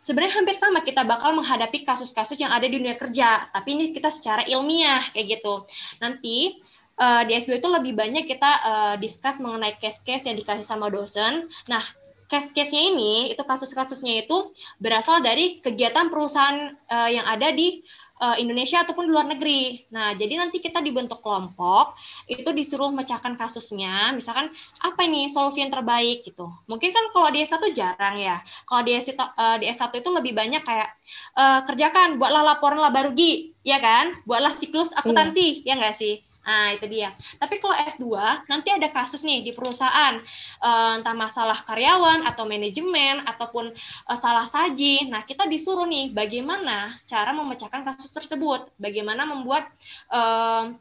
sebenarnya 0.01 0.41
hampir 0.41 0.57
sama 0.57 0.81
kita 0.81 1.05
bakal 1.05 1.37
menghadapi 1.37 1.85
kasus-kasus 1.85 2.35
yang 2.41 2.49
ada 2.49 2.65
di 2.65 2.81
dunia 2.81 2.97
kerja, 2.97 3.47
tapi 3.53 3.77
ini 3.77 3.93
kita 3.93 4.09
secara 4.09 4.41
ilmiah 4.49 5.05
kayak 5.13 5.37
gitu. 5.37 5.69
Nanti 6.01 6.57
uh, 7.01 7.21
di 7.25 7.33
S2 7.33 7.57
itu 7.57 7.69
lebih 7.73 7.97
banyak 7.97 8.29
kita 8.29 8.51
uh, 8.61 8.95
discuss 9.01 9.41
mengenai 9.41 9.75
case-case 9.81 10.29
yang 10.29 10.37
dikasih 10.37 10.63
sama 10.63 10.93
dosen. 10.93 11.49
Nah, 11.65 11.81
case-case-nya 12.29 12.93
ini, 12.93 13.33
itu 13.33 13.41
kasus-kasusnya 13.41 14.23
itu 14.23 14.53
berasal 14.77 15.19
dari 15.19 15.59
kegiatan 15.59 16.07
perusahaan 16.07 16.77
uh, 16.87 17.09
yang 17.09 17.25
ada 17.25 17.51
di 17.51 17.83
uh, 18.21 18.37
Indonesia 18.39 18.85
ataupun 18.85 19.09
di 19.09 19.11
luar 19.11 19.27
negeri. 19.27 19.83
Nah, 19.91 20.13
jadi 20.15 20.39
nanti 20.39 20.63
kita 20.63 20.79
dibentuk 20.79 21.19
kelompok, 21.19 21.97
itu 22.29 22.47
disuruh 22.55 22.87
memecahkan 22.93 23.35
kasusnya, 23.35 24.13
misalkan 24.15 24.47
apa 24.79 25.01
ini 25.03 25.27
solusi 25.27 25.65
yang 25.65 25.73
terbaik 25.73 26.23
gitu. 26.23 26.47
Mungkin 26.69 26.93
kan 26.93 27.11
kalau 27.11 27.27
di 27.33 27.43
S1 27.43 27.59
jarang 27.75 28.15
ya. 28.15 28.39
Kalau 28.63 28.81
di 28.85 28.95
S1, 28.95 29.17
uh, 29.17 29.57
di 29.59 29.65
S1 29.67 29.91
itu 29.91 30.09
lebih 30.13 30.31
banyak 30.37 30.63
kayak 30.63 30.89
uh, 31.35 31.67
kerjakan, 31.67 32.15
buatlah 32.21 32.55
laporan 32.55 32.79
laba 32.79 33.11
rugi, 33.11 33.51
ya 33.65 33.81
kan? 33.81 34.15
Buatlah 34.23 34.55
siklus 34.55 34.95
akuntansi, 34.95 35.65
iya. 35.65 35.75
ya 35.75 35.81
enggak 35.81 35.97
sih? 35.97 36.30
Nah, 36.41 36.73
itu 36.73 36.85
dia. 36.89 37.13
Tapi 37.37 37.61
kalau 37.61 37.77
S2, 37.85 38.05
nanti 38.49 38.73
ada 38.73 38.89
kasus 38.89 39.21
nih 39.21 39.45
di 39.45 39.51
perusahaan, 39.53 40.17
uh, 40.61 40.97
entah 40.97 41.13
masalah 41.13 41.57
karyawan 41.61 42.25
atau 42.25 42.49
manajemen, 42.49 43.21
ataupun 43.29 43.69
uh, 44.09 44.17
salah 44.17 44.49
saji. 44.49 45.05
Nah, 45.09 45.21
kita 45.21 45.45
disuruh 45.45 45.85
nih 45.85 46.09
bagaimana 46.11 46.97
cara 47.05 47.29
memecahkan 47.31 47.85
kasus 47.85 48.09
tersebut, 48.09 48.73
bagaimana 48.81 49.29
membuat 49.29 49.69
uh, 50.09 50.73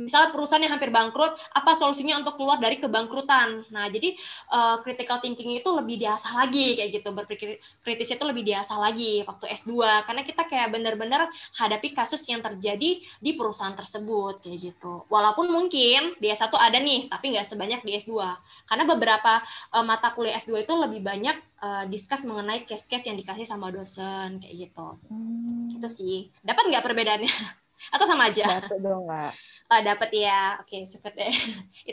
misalnya 0.00 0.32
perusahaan 0.32 0.62
yang 0.62 0.72
hampir 0.72 0.88
bangkrut, 0.88 1.36
apa 1.52 1.72
solusinya 1.76 2.16
untuk 2.20 2.40
keluar 2.40 2.56
dari 2.56 2.80
kebangkrutan. 2.80 3.68
Nah, 3.68 3.86
jadi 3.92 4.16
uh, 4.48 4.80
critical 4.80 5.20
thinking 5.20 5.52
itu 5.58 5.68
lebih 5.68 6.00
diasah 6.00 6.44
lagi 6.44 6.76
kayak 6.76 6.90
gitu, 7.00 7.08
berpikir 7.12 7.60
kritis 7.84 8.16
itu 8.16 8.24
lebih 8.24 8.42
diasah 8.46 8.78
lagi 8.80 9.20
waktu 9.24 9.52
S2 9.52 9.72
karena 10.08 10.22
kita 10.24 10.42
kayak 10.48 10.68
benar-benar 10.72 11.28
hadapi 11.60 11.92
kasus 11.92 12.24
yang 12.28 12.40
terjadi 12.40 13.00
di 13.02 13.30
perusahaan 13.36 13.76
tersebut 13.76 14.40
kayak 14.40 14.72
gitu. 14.72 15.04
Walaupun 15.12 15.52
mungkin 15.52 16.16
di 16.16 16.28
S1 16.32 16.52
ada 16.56 16.78
nih, 16.80 17.12
tapi 17.12 17.36
nggak 17.36 17.46
sebanyak 17.46 17.80
di 17.84 17.92
S2. 18.00 18.16
Karena 18.64 18.84
beberapa 18.88 19.44
uh, 19.76 19.84
mata 19.84 20.12
kuliah 20.16 20.40
S2 20.40 20.64
itu 20.64 20.74
lebih 20.74 21.04
banyak 21.04 21.36
uh, 21.60 21.84
discuss 21.86 22.24
mengenai 22.24 22.64
case-case 22.64 23.12
yang 23.12 23.16
dikasih 23.20 23.44
sama 23.44 23.68
dosen 23.68 24.40
kayak 24.40 24.68
gitu. 24.68 24.88
Hmm. 25.12 25.68
Gitu 25.68 25.88
sih. 25.92 26.16
Dapat 26.40 26.72
nggak 26.72 26.84
perbedaannya? 26.84 27.32
Atau 27.94 28.06
sama 28.06 28.30
aja? 28.30 28.62
Dapat 28.62 28.78
dong, 28.80 29.04
Kak 29.10 29.51
uh, 29.72 29.80
eh, 29.80 29.82
dapat 29.88 30.10
ya 30.12 30.60
oke 30.60 30.68
okay, 30.68 30.84
seket 30.84 31.14
ya 31.16 31.32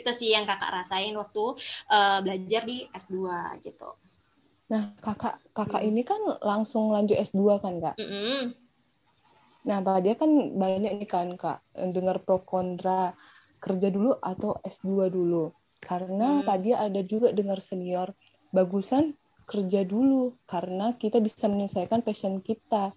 itu 0.04 0.10
sih 0.12 0.36
yang 0.36 0.44
kakak 0.44 0.68
rasain 0.68 1.16
waktu 1.16 1.44
uh, 1.88 2.18
belajar 2.20 2.62
di 2.68 2.84
S2 2.92 3.16
gitu 3.64 3.96
nah 4.68 4.92
kakak 5.00 5.40
kakak 5.56 5.82
hmm. 5.82 5.90
ini 5.90 6.02
kan 6.04 6.20
langsung 6.44 6.92
lanjut 6.92 7.16
S2 7.16 7.40
kan 7.58 7.74
kak 7.80 7.96
mm 7.96 8.06
-hmm. 8.06 8.40
nah 9.66 9.78
pak 9.80 9.98
dia 10.04 10.14
kan 10.14 10.30
banyak 10.30 10.92
nih 11.00 11.08
kan 11.08 11.28
kak 11.34 11.64
dengar 11.74 12.20
pro 12.20 12.44
kontra 12.44 13.16
kerja 13.60 13.88
dulu 13.88 14.14
atau 14.20 14.60
S2 14.62 15.10
dulu 15.10 15.50
karena 15.80 16.40
hmm. 16.40 16.46
pak 16.46 16.58
dia 16.60 16.76
ada 16.84 17.00
juga 17.02 17.32
dengar 17.32 17.58
senior 17.58 18.12
bagusan 18.52 19.16
kerja 19.50 19.82
dulu 19.82 20.38
karena 20.46 20.94
kita 20.94 21.18
bisa 21.18 21.50
menyelesaikan 21.50 22.06
passion 22.06 22.38
kita 22.38 22.94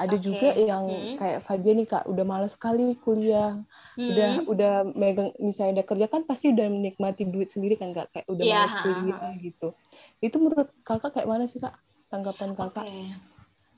ada 0.00 0.16
okay. 0.16 0.24
juga 0.24 0.48
yang 0.56 0.84
hmm. 0.88 1.16
kayak 1.20 1.38
Fadia 1.44 1.72
nih 1.76 1.84
kak 1.84 2.04
udah 2.08 2.24
males 2.24 2.56
sekali 2.56 2.96
kuliah 2.96 3.60
hmm. 4.00 4.08
udah 4.08 4.30
udah 4.48 4.74
megang 4.96 5.30
misalnya 5.36 5.80
udah 5.80 5.86
kerja 5.92 6.06
kan 6.08 6.24
pasti 6.24 6.56
udah 6.56 6.66
menikmati 6.72 7.28
duit 7.28 7.52
sendiri 7.52 7.76
kan 7.76 7.92
kak 7.92 8.08
kayak 8.08 8.26
udah 8.32 8.44
yeah. 8.44 8.64
males 8.64 8.76
kuliah 8.80 9.32
gitu 9.44 9.68
itu 10.24 10.36
menurut 10.40 10.72
kakak 10.80 11.12
kayak 11.12 11.28
mana 11.28 11.44
sih 11.44 11.60
kak 11.60 11.76
tanggapan 12.08 12.56
kakak 12.56 12.88
okay. 12.88 13.12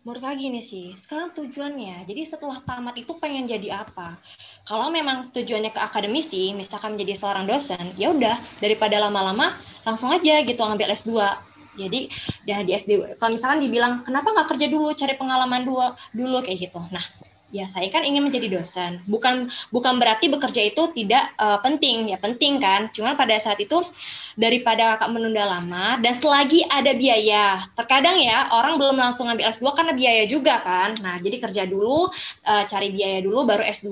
menurut 0.06 0.22
kakak 0.22 0.38
gini 0.38 0.60
sih 0.62 0.94
sekarang 0.94 1.34
tujuannya 1.34 2.06
jadi 2.06 2.22
setelah 2.22 2.62
tamat 2.62 2.94
itu 3.02 3.18
pengen 3.18 3.50
jadi 3.50 3.82
apa 3.82 4.14
kalau 4.62 4.94
memang 4.94 5.34
tujuannya 5.34 5.74
ke 5.74 5.80
akademisi 5.82 6.54
misalkan 6.54 6.94
menjadi 6.94 7.18
seorang 7.18 7.50
dosen 7.50 7.82
ya 7.98 8.14
udah 8.14 8.38
daripada 8.62 9.02
lama-lama 9.02 9.50
langsung 9.82 10.14
aja 10.14 10.38
gitu 10.46 10.62
ambil 10.62 10.94
S2 10.94 11.18
jadi 11.72 12.08
dan 12.44 12.68
di 12.68 12.76
SD 12.76 13.16
kalau 13.16 13.32
misalkan 13.32 13.64
dibilang 13.64 14.04
kenapa 14.04 14.28
nggak 14.28 14.48
kerja 14.56 14.66
dulu 14.68 14.92
cari 14.92 15.14
pengalaman 15.16 15.64
dulu 15.64 15.88
dulu? 16.12 16.38
Kayak 16.44 16.68
gitu. 16.68 16.80
Nah 16.92 17.04
ya 17.52 17.68
saya 17.68 17.88
kan 17.88 18.04
ingin 18.04 18.24
menjadi 18.24 18.48
dosen. 18.48 19.00
Bukan 19.08 19.48
bukan 19.72 19.96
berarti 19.96 20.28
bekerja 20.28 20.62
itu 20.68 20.92
tidak 20.92 21.32
uh, 21.40 21.60
penting. 21.64 22.12
Ya 22.12 22.20
penting 22.20 22.60
kan. 22.60 22.92
Cuma 22.92 23.16
pada 23.16 23.36
saat 23.40 23.60
itu 23.60 23.80
daripada 24.34 24.96
kakak 24.96 25.10
menunda 25.12 25.44
lama 25.44 26.00
dan 26.00 26.14
selagi 26.16 26.64
ada 26.68 26.92
biaya. 26.96 27.66
Terkadang 27.76 28.16
ya 28.20 28.48
orang 28.52 28.80
belum 28.80 28.96
langsung 28.96 29.28
ngambil 29.28 29.52
S2 29.52 29.66
karena 29.76 29.92
biaya 29.92 30.24
juga 30.28 30.60
kan. 30.64 30.96
Nah, 31.04 31.20
jadi 31.20 31.36
kerja 31.40 31.62
dulu, 31.68 32.08
uh, 32.46 32.64
cari 32.68 32.88
biaya 32.92 33.20
dulu 33.20 33.44
baru 33.44 33.64
S2. 33.64 33.88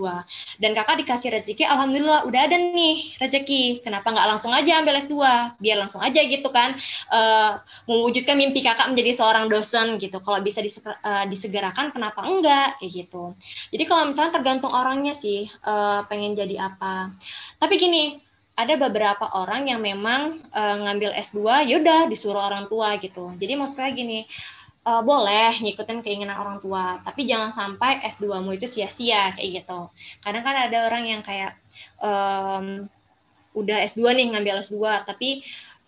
Dan 0.56 0.73
kakak 0.73 1.00
dikasih 1.04 1.32
rezeki, 1.37 1.64
alhamdulillah 1.68 2.25
udah 2.28 2.40
ada 2.49 2.56
nih 2.56 3.16
rezeki. 3.20 3.85
Kenapa 3.85 4.12
nggak 4.12 4.26
langsung 4.37 4.52
aja 4.52 4.80
ambil 4.80 4.97
S2? 5.00 5.16
Biar 5.61 5.76
langsung 5.80 6.00
aja 6.00 6.20
gitu 6.20 6.49
kan 6.52 6.76
uh, 7.12 7.61
mewujudkan 7.85 8.37
mimpi 8.37 8.64
kakak 8.64 8.88
menjadi 8.88 9.12
seorang 9.16 9.47
dosen 9.49 10.00
gitu. 10.00 10.18
Kalau 10.20 10.40
bisa 10.40 10.61
uh, 10.61 11.25
disegerakan 11.28 11.92
kenapa 11.92 12.25
enggak 12.25 12.80
kayak 12.80 13.06
gitu. 13.06 13.35
Jadi 13.73 13.85
kalau 13.85 14.09
misalnya 14.09 14.32
tergantung 14.35 14.73
orangnya 14.73 15.12
sih 15.12 15.47
uh, 15.66 16.04
pengen 16.09 16.32
jadi 16.32 16.70
apa. 16.73 17.12
Tapi 17.61 17.75
gini, 17.76 18.29
ada 18.60 18.74
beberapa 18.76 19.24
orang 19.32 19.72
yang 19.72 19.80
memang 19.80 20.36
uh, 20.52 20.76
ngambil 20.84 21.16
S2 21.16 21.64
yaudah 21.64 22.04
disuruh 22.12 22.44
orang 22.44 22.68
tua 22.68 23.00
gitu. 23.00 23.32
Jadi 23.40 23.56
maksudnya 23.56 23.88
gini, 23.96 24.28
uh, 24.84 25.00
boleh 25.00 25.56
ngikutin 25.64 26.04
keinginan 26.04 26.36
orang 26.36 26.60
tua, 26.60 27.00
tapi 27.00 27.24
jangan 27.24 27.48
sampai 27.48 28.04
S2-mu 28.04 28.52
itu 28.52 28.68
sia-sia 28.68 29.32
kayak 29.32 29.64
gitu. 29.64 29.88
Kadang 30.20 30.44
kan 30.44 30.56
ada 30.68 30.88
orang 30.92 31.04
yang 31.08 31.22
kayak 31.24 31.56
um, 32.04 32.84
udah 33.56 33.82
S2 33.88 34.14
nih 34.14 34.26
ngambil 34.30 34.62
S2 34.62 34.78
tapi 35.02 35.42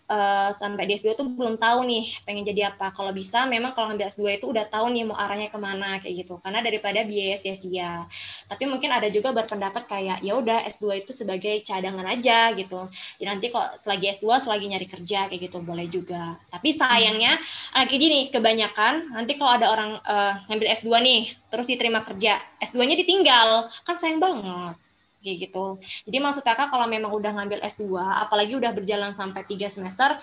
uh, 0.09 0.49
sampai 0.51 0.83
di 0.89 0.99
S2 0.99 1.15
tuh 1.15 1.27
belum 1.27 1.55
tahu 1.55 1.87
nih 1.87 2.05
pengen 2.27 2.43
jadi 2.43 2.73
apa. 2.73 2.91
Kalau 2.91 3.11
bisa 3.15 3.47
memang 3.47 3.71
kalau 3.71 3.91
ngambil 3.91 4.11
S2 4.11 4.39
itu 4.41 4.45
udah 4.51 4.65
tahu 4.67 4.91
nih 4.91 5.03
mau 5.07 5.15
arahnya 5.15 5.47
ke 5.47 5.59
mana 5.59 5.99
kayak 6.01 6.25
gitu. 6.25 6.39
Karena 6.43 6.59
daripada 6.59 7.03
biaya 7.07 7.35
sia-sia. 7.39 8.03
Tapi 8.47 8.63
mungkin 8.67 8.91
ada 8.91 9.07
juga 9.07 9.31
berpendapat 9.31 9.83
kayak 9.87 10.17
ya 10.25 10.33
udah 10.35 10.65
S2 10.67 11.05
itu 11.05 11.11
sebagai 11.15 11.63
cadangan 11.63 12.07
aja 12.09 12.51
gitu. 12.55 12.87
Ya 13.21 13.31
nanti 13.31 13.49
kok 13.53 13.75
selagi 13.79 14.11
S2 14.19 14.43
selagi 14.43 14.65
nyari 14.67 14.87
kerja 14.87 15.31
kayak 15.31 15.41
gitu 15.49 15.57
boleh 15.63 15.87
juga. 15.87 16.35
Tapi 16.51 16.75
sayangnya 16.75 17.39
hmm. 17.39 17.87
kayak 17.87 18.01
gini 18.01 18.19
kebanyakan 18.33 19.15
nanti 19.15 19.39
kalau 19.39 19.55
ada 19.55 19.67
orang 19.71 19.91
uh, 20.03 20.33
ngambil 20.51 20.67
S2 20.75 20.89
nih 20.99 21.21
terus 21.47 21.69
diterima 21.69 22.01
kerja, 22.01 22.41
S2-nya 22.59 22.97
ditinggal. 22.97 23.69
Kan 23.85 23.95
sayang 23.95 24.17
banget 24.17 24.82
kayak 25.23 25.49
gitu. 25.49 25.79
Jadi 26.03 26.17
maksud 26.19 26.43
kakak 26.43 26.67
kalau 26.67 26.85
memang 26.91 27.15
udah 27.15 27.31
ngambil 27.31 27.63
S2, 27.63 27.87
apalagi 27.95 28.59
udah 28.59 28.75
berjalan 28.75 29.15
sampai 29.15 29.47
tiga 29.47 29.71
semester, 29.71 30.19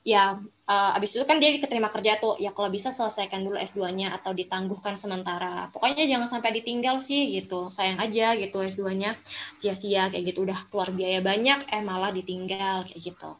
ya 0.00 0.40
uh, 0.64 0.96
abis 0.96 1.18
itu 1.18 1.24
kan 1.28 1.36
dia 1.36 1.52
diterima 1.52 1.92
kerja 1.92 2.16
tuh, 2.16 2.38
ya 2.40 2.54
kalau 2.54 2.72
bisa 2.72 2.88
selesaikan 2.94 3.44
dulu 3.44 3.58
S2-nya 3.60 4.16
atau 4.16 4.32
ditangguhkan 4.32 4.94
sementara. 4.94 5.68
Pokoknya 5.74 6.06
jangan 6.06 6.30
sampai 6.30 6.62
ditinggal 6.62 7.02
sih 7.02 7.28
gitu, 7.34 7.68
sayang 7.68 7.98
aja 7.98 8.38
gitu 8.38 8.62
S2-nya 8.62 9.18
sia-sia 9.52 10.08
kayak 10.08 10.32
gitu, 10.32 10.46
udah 10.46 10.56
keluar 10.72 10.94
biaya 10.94 11.20
banyak, 11.20 11.68
eh 11.68 11.82
malah 11.82 12.14
ditinggal 12.14 12.86
kayak 12.86 13.00
gitu. 13.02 13.30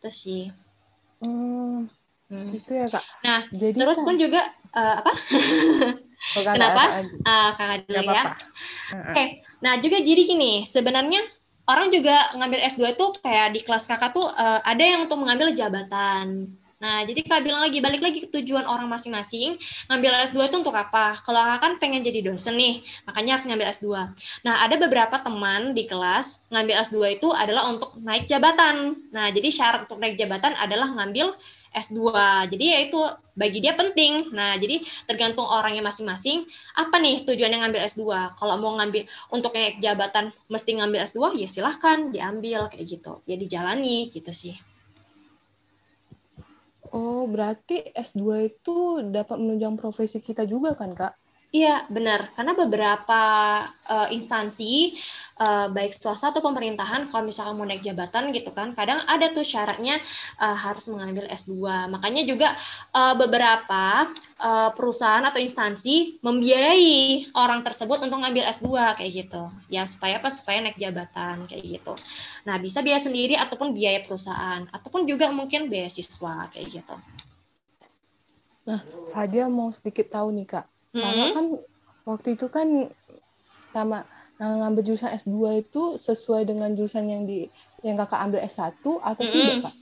Terus 0.00 0.16
sih. 0.16 0.44
Hmm, 1.20 1.90
hmm. 2.30 2.48
itu 2.54 2.72
ya 2.72 2.86
kak. 2.88 3.04
Nah, 3.24 3.40
Jadi 3.50 3.76
terus 3.76 3.98
kan... 4.00 4.06
pun 4.06 4.14
juga 4.16 4.40
uh, 4.72 4.94
apa? 5.02 5.12
Kenapa? 6.34 7.06
Uh, 7.22 7.50
kakak 7.54 7.78
dulu 7.86 8.10
ya. 8.10 8.24
Oke, 8.26 9.12
okay. 9.12 9.26
Nah, 9.62 9.78
juga 9.78 10.02
jadi 10.02 10.22
gini, 10.26 10.66
sebenarnya 10.66 11.22
orang 11.70 11.90
juga 11.94 12.34
ngambil 12.34 12.60
S2 12.66 12.98
itu 12.98 13.06
kayak 13.22 13.54
di 13.54 13.60
kelas 13.62 13.86
kakak 13.86 14.14
tuh 14.14 14.26
uh, 14.26 14.60
ada 14.62 14.82
yang 14.82 15.06
untuk 15.06 15.22
mengambil 15.22 15.54
jabatan. 15.54 16.50
Nah, 16.76 17.08
jadi 17.08 17.24
Kak 17.24 17.40
bilang 17.40 17.64
lagi, 17.64 17.80
balik 17.80 18.04
lagi 18.04 18.18
ke 18.20 18.28
tujuan 18.28 18.68
orang 18.68 18.84
masing-masing, 18.84 19.56
ngambil 19.88 20.12
S2 20.28 20.52
itu 20.52 20.56
untuk 20.60 20.76
apa? 20.76 21.16
Kalau 21.24 21.40
Kakak 21.40 21.60
kan 21.64 21.72
pengen 21.80 22.04
jadi 22.04 22.20
dosen 22.20 22.52
nih, 22.52 22.84
makanya 23.08 23.40
harus 23.40 23.48
ngambil 23.48 23.72
S2. 23.72 23.88
Nah, 24.44 24.54
ada 24.60 24.76
beberapa 24.76 25.16
teman 25.16 25.72
di 25.72 25.88
kelas, 25.88 26.52
ngambil 26.52 26.76
S2 26.84 26.96
itu 27.16 27.32
adalah 27.32 27.72
untuk 27.72 27.96
naik 28.04 28.28
jabatan. 28.28 28.92
Nah, 29.08 29.32
jadi 29.32 29.48
syarat 29.48 29.88
untuk 29.88 29.96
naik 30.04 30.20
jabatan 30.20 30.52
adalah 30.52 30.92
ngambil 30.92 31.32
S2. 31.76 32.00
Jadi 32.48 32.64
ya 32.64 32.78
itu 32.88 33.00
bagi 33.36 33.60
dia 33.60 33.76
penting. 33.76 34.32
Nah, 34.32 34.56
jadi 34.56 34.80
tergantung 35.04 35.44
orangnya 35.44 35.84
masing-masing 35.84 36.48
apa 36.72 36.96
nih 36.96 37.28
tujuan 37.28 37.52
yang 37.52 37.68
ngambil 37.68 37.84
S2. 37.84 38.02
Kalau 38.40 38.54
mau 38.56 38.72
ngambil 38.80 39.04
untuk 39.28 39.52
naik 39.52 39.76
jabatan 39.84 40.32
mesti 40.48 40.80
ngambil 40.80 41.04
S2 41.04 41.36
ya 41.36 41.48
silahkan 41.48 42.08
diambil 42.08 42.72
kayak 42.72 42.86
gitu. 42.88 43.20
Ya 43.28 43.36
dijalani 43.36 44.08
gitu 44.08 44.32
sih. 44.32 44.56
Oh, 46.96 47.28
berarti 47.28 47.92
S2 47.92 48.24
itu 48.48 49.04
dapat 49.12 49.36
menunjang 49.36 49.76
profesi 49.76 50.24
kita 50.24 50.48
juga 50.48 50.72
kan, 50.72 50.96
Kak? 50.96 51.25
Iya, 51.54 51.86
benar. 51.86 52.34
Karena 52.34 52.58
beberapa 52.58 53.22
uh, 53.86 54.08
instansi, 54.10 54.98
uh, 55.38 55.70
baik 55.70 55.94
swasta 55.94 56.34
atau 56.34 56.42
pemerintahan, 56.42 57.06
kalau 57.06 57.22
misalkan 57.22 57.54
mau 57.54 57.62
naik 57.62 57.86
jabatan 57.86 58.34
gitu 58.34 58.50
kan, 58.50 58.74
kadang 58.74 58.98
ada 59.06 59.30
tuh 59.30 59.46
syaratnya 59.46 60.02
uh, 60.42 60.52
harus 60.52 60.90
mengambil 60.90 61.30
S2. 61.30 61.54
Makanya 61.86 62.26
juga 62.26 62.50
uh, 62.90 63.14
beberapa 63.14 64.10
uh, 64.42 64.74
perusahaan 64.74 65.22
atau 65.22 65.38
instansi 65.38 66.18
membiayai 66.18 67.30
orang 67.38 67.62
tersebut 67.62 68.02
untuk 68.02 68.18
ngambil 68.18 68.42
S2 68.50 68.98
kayak 68.98 69.12
gitu. 69.14 69.46
Ya, 69.70 69.86
supaya 69.86 70.18
apa? 70.18 70.28
Supaya 70.34 70.60
naik 70.66 70.82
jabatan 70.82 71.46
kayak 71.46 71.62
gitu. 71.62 71.94
Nah, 72.42 72.58
bisa 72.58 72.82
biaya 72.82 72.98
sendiri 72.98 73.38
ataupun 73.38 73.70
biaya 73.70 74.02
perusahaan, 74.02 74.66
ataupun 74.74 75.06
juga 75.06 75.30
mungkin 75.30 75.70
beasiswa 75.70 76.50
kayak 76.50 76.68
gitu. 76.82 76.96
Nah, 78.66 78.82
Fadia 79.06 79.46
mau 79.46 79.70
sedikit 79.70 80.10
tahu 80.10 80.34
nih, 80.34 80.48
Kak 80.52 80.75
karena 80.94 81.24
hmm. 81.30 81.34
kan 81.34 81.46
waktu 82.06 82.28
itu 82.38 82.46
kan 82.46 82.68
sama 83.74 84.06
nah, 84.38 84.54
ngambil 84.64 84.82
jurusan 84.92 85.12
S2 85.16 85.66
itu 85.66 85.82
sesuai 85.98 86.48
dengan 86.48 86.72
jurusan 86.72 87.04
yang 87.08 87.22
di 87.26 87.50
yang 87.82 87.98
kakak 87.98 88.20
ambil 88.24 88.40
S1 88.46 88.80
atau 88.82 89.22
mm 89.22 89.28
-hmm. 89.28 89.34
tidak 89.34 89.56
kak? 89.60 89.74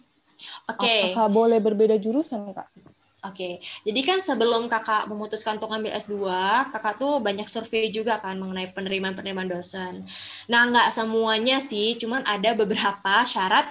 Oke. 0.74 0.80
Okay. 0.82 1.00
Apakah 1.12 1.28
boleh 1.30 1.58
berbeda 1.62 1.96
jurusan 2.00 2.50
kak? 2.50 2.68
Oke, 3.24 3.40
okay. 3.40 3.54
jadi 3.88 4.00
kan 4.04 4.18
sebelum 4.20 4.68
kakak 4.68 5.08
memutuskan 5.08 5.56
untuk 5.56 5.72
ngambil 5.72 5.96
S2, 5.96 6.28
kakak 6.76 7.00
tuh 7.00 7.24
banyak 7.24 7.48
survei 7.48 7.88
juga 7.88 8.20
kan 8.20 8.36
mengenai 8.36 8.68
penerimaan-penerimaan 8.76 9.48
dosen. 9.48 10.04
Nah, 10.44 10.68
nggak 10.68 10.92
semuanya 10.92 11.56
sih, 11.56 11.96
cuman 11.96 12.20
ada 12.28 12.52
beberapa 12.52 13.24
syarat 13.24 13.64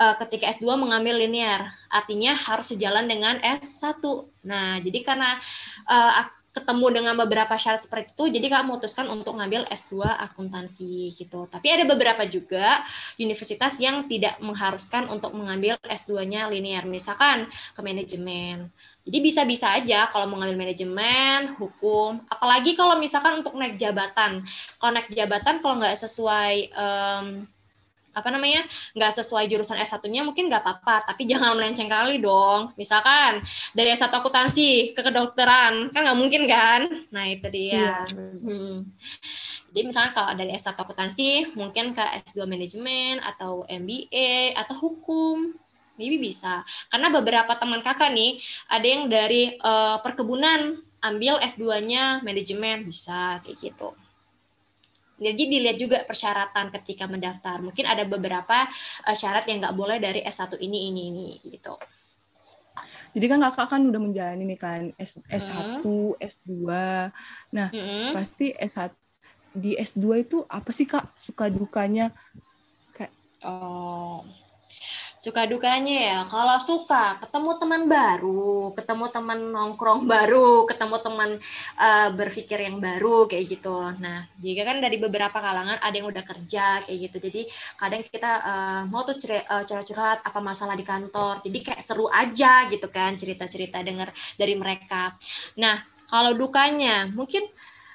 uh, 0.00 0.16
ketika 0.24 0.48
S2 0.56 0.80
mengambil 0.80 1.20
linear. 1.20 1.68
Artinya 1.92 2.32
harus 2.32 2.72
sejalan 2.72 3.04
dengan 3.04 3.36
S1. 3.44 4.00
Nah, 4.48 4.80
jadi 4.80 4.98
karena 5.04 5.36
uh, 5.84 6.24
ketemu 6.54 6.86
dengan 6.94 7.14
beberapa 7.18 7.58
syarat 7.58 7.82
seperti 7.82 8.14
itu, 8.14 8.24
jadi 8.38 8.46
kamu 8.46 8.78
memutuskan 8.78 9.10
untuk 9.10 9.34
ngambil 9.34 9.66
S2 9.66 10.06
akuntansi 10.06 11.10
gitu. 11.18 11.50
Tapi 11.50 11.66
ada 11.66 11.82
beberapa 11.82 12.22
juga 12.30 12.78
universitas 13.18 13.82
yang 13.82 14.06
tidak 14.06 14.38
mengharuskan 14.38 15.10
untuk 15.10 15.34
mengambil 15.34 15.74
S2-nya 15.82 16.46
linear, 16.46 16.86
misalkan 16.86 17.50
ke 17.74 17.80
manajemen. 17.82 18.70
Jadi 19.02 19.18
bisa-bisa 19.18 19.74
aja 19.74 20.06
kalau 20.08 20.30
mau 20.30 20.38
ngambil 20.40 20.70
manajemen, 20.70 21.58
hukum, 21.58 22.22
apalagi 22.30 22.78
kalau 22.78 22.96
misalkan 23.02 23.42
untuk 23.42 23.58
naik 23.58 23.74
jabatan. 23.74 24.46
Kalau 24.78 24.92
naik 24.94 25.10
jabatan 25.10 25.58
kalau 25.58 25.82
nggak 25.82 25.98
sesuai 25.98 26.70
um, 26.72 27.26
apa 28.14 28.28
namanya 28.30 28.62
nggak 28.94 29.12
sesuai 29.20 29.50
jurusan 29.50 29.76
S1-nya 29.82 30.22
mungkin 30.22 30.46
nggak 30.46 30.62
apa-apa 30.62 31.10
tapi 31.10 31.26
jangan 31.30 31.58
melenceng 31.58 31.90
kali 31.90 32.22
dong. 32.22 32.70
Misalkan 32.78 33.42
dari 33.74 33.90
S1 33.92 34.14
akuntansi 34.14 34.94
ke 34.94 35.02
kedokteran 35.02 35.90
kan 35.90 36.00
nggak 36.06 36.18
mungkin 36.18 36.42
kan? 36.46 36.86
Nah 37.10 37.24
itu 37.26 37.50
dia. 37.50 37.74
Iya. 37.74 37.96
hmm. 38.14 38.76
jadi 39.74 39.90
misalnya 39.90 40.14
kalau 40.14 40.32
dari 40.38 40.54
S1 40.54 40.78
akuntansi 40.78 41.58
mungkin 41.58 41.98
ke 41.98 42.04
S2 42.30 42.46
manajemen 42.46 43.18
atau 43.18 43.66
MBA 43.66 44.54
atau 44.54 44.74
hukum 44.78 45.50
maybe 45.98 46.18
bisa. 46.22 46.62
Karena 46.90 47.10
beberapa 47.10 47.54
teman 47.58 47.82
kakak 47.82 48.14
nih 48.14 48.38
ada 48.70 48.86
yang 48.86 49.10
dari 49.10 49.58
uh, 49.62 49.98
perkebunan 49.98 50.78
ambil 51.04 51.36
S2-nya 51.42 52.24
manajemen 52.24 52.88
bisa 52.88 53.42
kayak 53.44 53.60
gitu 53.60 53.92
jadi 55.24 55.42
dilihat 55.48 55.78
juga 55.80 56.04
persyaratan 56.04 56.68
ketika 56.80 57.08
mendaftar. 57.08 57.64
Mungkin 57.64 57.88
ada 57.88 58.04
beberapa 58.04 58.68
uh, 59.08 59.16
syarat 59.16 59.48
yang 59.48 59.64
nggak 59.64 59.76
boleh 59.76 59.96
dari 59.96 60.20
S1 60.20 60.60
ini 60.60 60.92
ini 60.92 61.02
ini 61.08 61.28
gitu. 61.48 61.72
Jadi 63.14 63.26
kan 63.30 63.38
kakak 63.46 63.70
kan 63.70 63.82
udah 63.86 64.00
menjalani 64.02 64.42
nih 64.42 64.58
kan 64.58 64.82
S, 64.98 65.22
S1, 65.30 65.80
hmm. 65.80 66.18
S2. 66.18 66.50
Nah, 67.54 67.68
hmm. 67.70 68.10
pasti 68.10 68.50
S1 68.50 68.90
di 69.54 69.78
S2 69.78 70.26
itu 70.26 70.42
apa 70.50 70.74
sih 70.74 70.82
Kak 70.82 71.14
suka 71.14 71.46
dukanya? 71.46 72.10
Kayak 72.90 73.14
oh 73.46 74.26
suka 75.24 75.48
dukanya 75.48 75.96
ya? 75.96 76.18
Kalau 76.28 76.60
suka 76.60 77.16
ketemu 77.24 77.50
teman 77.56 77.82
baru 77.88 78.76
ketemu 78.76 79.04
teman 79.08 79.38
nongkrong 79.56 80.04
baru 80.04 80.68
ketemu 80.68 80.96
teman 81.00 81.30
uh, 81.80 82.08
berpikir 82.12 82.60
yang 82.60 82.76
baru 82.76 83.24
kayak 83.24 83.56
gitu. 83.56 83.88
Nah 84.04 84.28
jika 84.36 84.68
kan 84.68 84.84
dari 84.84 85.00
beberapa 85.00 85.40
kalangan 85.40 85.80
ada 85.80 85.94
yang 85.96 86.12
udah 86.12 86.20
kerja 86.20 86.84
kayak 86.84 86.98
gitu. 87.08 87.16
Jadi 87.24 87.42
kadang 87.80 88.04
kita 88.04 88.30
uh, 88.44 88.82
mau 88.92 89.00
tuh 89.08 89.16
eh, 89.32 89.64
curhat-curhat 89.64 90.20
apa 90.20 90.38
masalah 90.44 90.76
di 90.76 90.84
kantor. 90.84 91.40
Jadi 91.40 91.58
kayak 91.72 91.80
seru 91.80 92.04
aja 92.12 92.68
gitu 92.68 92.92
kan 92.92 93.16
cerita-cerita 93.16 93.80
dengar 93.80 94.12
dari 94.36 94.52
mereka. 94.60 95.16
Nah 95.56 95.80
kalau 96.12 96.36
dukanya 96.36 97.08
mungkin 97.08 97.48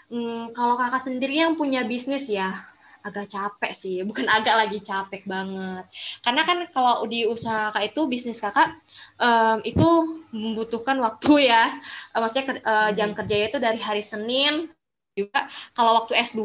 hmm, 0.09 0.57
kalau 0.57 0.73
kakak 0.73 1.05
sendiri 1.05 1.45
yang 1.45 1.53
punya 1.53 1.85
bisnis 1.85 2.25
ya 2.25 2.57
agak 3.05 3.31
capek 3.31 3.71
sih, 3.75 4.01
bukan 4.09 4.25
agak 4.27 4.55
lagi 4.55 4.79
capek 4.81 5.23
banget. 5.25 5.85
Karena 6.23 6.41
kan 6.43 6.57
kalau 6.71 7.05
di 7.07 7.25
usaha 7.25 7.71
kakak 7.71 7.95
itu 7.95 8.01
bisnis 8.09 8.41
kakak 8.41 8.75
um, 9.21 9.57
itu 9.63 9.87
membutuhkan 10.33 10.97
waktu 10.99 11.51
ya, 11.51 11.69
uh, 12.15 12.19
maksudnya 12.19 12.59
uh, 12.65 12.89
jam 12.95 13.11
kerjanya 13.15 13.47
itu 13.51 13.59
dari 13.61 13.79
hari 13.79 14.03
Senin 14.03 14.67
juga. 15.15 15.47
Kalau 15.75 16.03
waktu 16.03 16.15
S2 16.15 16.43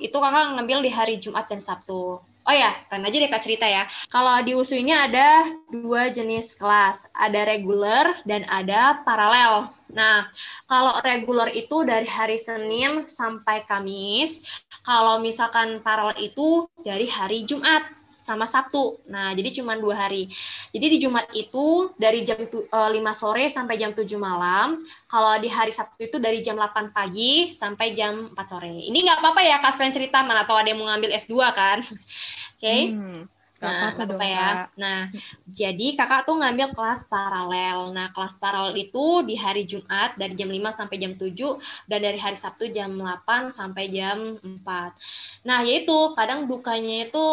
itu 0.00 0.16
kakak 0.16 0.56
ngambil 0.56 0.78
di 0.84 0.90
hari 0.92 1.14
Jumat 1.16 1.48
dan 1.48 1.60
Sabtu. 1.64 2.29
Oh 2.50 2.56
ya, 2.58 2.74
sekarang 2.82 3.06
aja 3.06 3.22
deh 3.22 3.30
Kak 3.30 3.46
cerita 3.46 3.62
ya. 3.62 3.86
Kalau 4.10 4.42
di 4.42 4.58
USU 4.58 4.74
ini 4.74 4.90
ada 4.90 5.46
dua 5.70 6.10
jenis 6.10 6.58
kelas, 6.58 7.14
ada 7.14 7.46
reguler 7.46 8.10
dan 8.26 8.42
ada 8.50 9.06
paralel. 9.06 9.70
Nah, 9.94 10.26
kalau 10.66 10.98
reguler 11.06 11.54
itu 11.54 11.86
dari 11.86 12.10
hari 12.10 12.42
Senin 12.42 13.06
sampai 13.06 13.62
Kamis, 13.70 14.42
kalau 14.82 15.22
misalkan 15.22 15.78
paralel 15.78 16.18
itu 16.18 16.66
dari 16.82 17.06
hari 17.06 17.46
Jumat 17.46 17.86
sama 18.30 18.46
Sabtu. 18.46 19.02
Nah, 19.10 19.34
jadi 19.34 19.50
cuma 19.58 19.74
dua 19.74 20.06
hari. 20.06 20.30
Jadi 20.70 20.86
di 20.86 20.98
Jumat 21.02 21.26
itu 21.34 21.90
dari 21.98 22.22
jam 22.22 22.38
5 22.38 22.70
eh, 22.70 23.16
sore 23.18 23.50
sampai 23.50 23.74
jam 23.74 23.90
7 23.90 24.06
malam. 24.14 24.86
Kalau 25.10 25.34
di 25.42 25.50
hari 25.50 25.74
Sabtu 25.74 26.06
itu 26.06 26.16
dari 26.22 26.38
jam 26.38 26.54
8 26.54 26.94
pagi 26.94 27.50
sampai 27.50 27.90
jam 27.98 28.30
4 28.30 28.38
sore. 28.46 28.70
Ini 28.70 28.98
nggak 29.02 29.18
apa-apa 29.18 29.42
ya, 29.42 29.58
Kak, 29.58 29.74
selain 29.74 29.90
cerita. 29.90 30.22
Mana 30.22 30.46
tahu 30.46 30.62
ada 30.62 30.70
yang 30.70 30.78
mau 30.78 30.86
ngambil 30.94 31.10
S2 31.18 31.34
kan. 31.50 31.78
Oke. 32.54 32.62
Okay? 32.62 32.80
Hmm. 32.94 33.26
Nah, 33.60 33.92
apa, 33.92 34.08
apa 34.08 34.24
ya. 34.24 34.48
Nah, 34.80 35.12
jadi 35.44 35.92
kakak 35.92 36.24
tuh 36.24 36.40
ngambil 36.40 36.72
kelas 36.72 37.04
paralel. 37.12 37.92
Nah, 37.92 38.08
kelas 38.16 38.40
paralel 38.40 38.72
itu 38.80 39.20
di 39.28 39.36
hari 39.36 39.68
Jumat 39.68 40.16
dari 40.16 40.32
jam 40.32 40.48
5 40.48 40.72
sampai 40.72 40.96
jam 40.96 41.12
7 41.12 41.60
dan 41.84 42.00
dari 42.00 42.16
hari 42.16 42.40
Sabtu 42.40 42.72
jam 42.72 42.96
8 42.96 43.52
sampai 43.52 43.92
jam 43.92 44.40
4. 44.40 45.44
Nah, 45.44 45.60
yaitu 45.60 45.92
kadang 46.16 46.48
dukanya 46.48 47.12
itu 47.12 47.24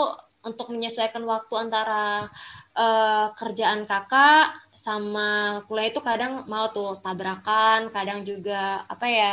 untuk 0.47 0.71
menyesuaikan 0.71 1.21
waktu 1.27 1.53
antara 1.60 2.31
uh, 2.73 3.27
kerjaan 3.36 3.83
kakak 3.83 4.55
sama 4.71 5.62
kuliah 5.67 5.91
itu 5.91 5.99
kadang 5.99 6.47
mau 6.47 6.71
tuh 6.71 6.95
tabrakan, 7.03 7.91
kadang 7.91 8.23
juga 8.23 8.88
apa 8.88 9.05
ya 9.12 9.31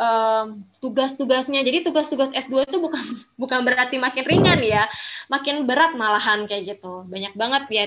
um, 0.00 0.64
tugas-tugasnya. 0.80 1.60
Jadi 1.60 1.84
tugas-tugas 1.84 2.32
S2 2.32 2.68
itu 2.68 2.78
bukan 2.80 3.04
bukan 3.42 3.60
berarti 3.62 4.00
makin 4.00 4.24
ringan 4.24 4.60
ya, 4.64 4.88
makin 5.28 5.68
berat 5.68 5.92
malahan 5.94 6.48
kayak 6.48 6.76
gitu. 6.76 7.04
Banyak 7.06 7.36
banget 7.36 7.62
ya 7.70 7.84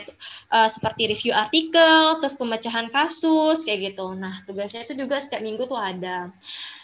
uh, 0.54 0.70
seperti 0.70 1.10
review 1.10 1.34
artikel, 1.34 2.22
terus 2.22 2.38
pemecahan 2.38 2.88
kasus 2.94 3.66
kayak 3.66 3.94
gitu. 3.94 4.14
Nah, 4.14 4.46
tugasnya 4.46 4.86
itu 4.86 4.94
juga 4.98 5.18
setiap 5.22 5.42
minggu 5.42 5.66
tuh 5.66 5.80
ada. 5.80 6.30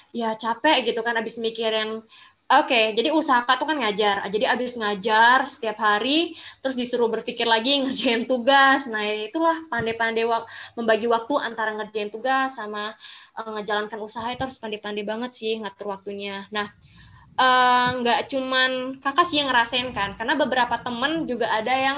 Ya 0.09 0.33
capek 0.33 0.89
gitu 0.89 1.05
kan 1.05 1.13
abis 1.21 1.37
mikirin 1.37 2.01
Oke, 2.49 2.73
okay, 2.73 2.85
jadi 2.97 3.13
usaha 3.13 3.45
tuh 3.45 3.69
kan 3.69 3.77
ngajar. 3.77 4.25
Jadi 4.25 4.41
abis 4.41 4.73
ngajar 4.73 5.45
setiap 5.45 5.77
hari, 5.85 6.33
terus 6.65 6.73
disuruh 6.73 7.05
berpikir 7.05 7.45
lagi 7.45 7.77
ngerjain 7.77 8.25
tugas. 8.25 8.89
Nah 8.89 9.05
itulah 9.05 9.69
pandai-pandai 9.69 10.25
wak 10.25 10.49
membagi 10.73 11.05
waktu 11.05 11.38
antara 11.45 11.77
ngerjain 11.77 12.09
tugas 12.09 12.57
sama 12.57 12.97
uh, 13.38 13.49
ngejalankan 13.53 14.01
usaha 14.01 14.25
itu 14.33 14.41
harus 14.41 14.57
pandai-pandai 14.57 15.05
banget 15.05 15.31
sih 15.38 15.62
ngatur 15.62 15.93
waktunya. 15.93 16.49
Nah 16.49 16.73
nggak 18.01 18.19
uh, 18.19 18.27
cuman 18.33 18.97
kakak 18.97 19.29
sih 19.29 19.45
yang 19.45 19.53
ngerasain 19.53 19.93
kan, 19.93 20.17
karena 20.17 20.33
beberapa 20.33 20.73
temen 20.81 21.29
juga 21.29 21.53
ada 21.53 21.71
yang 21.77 21.97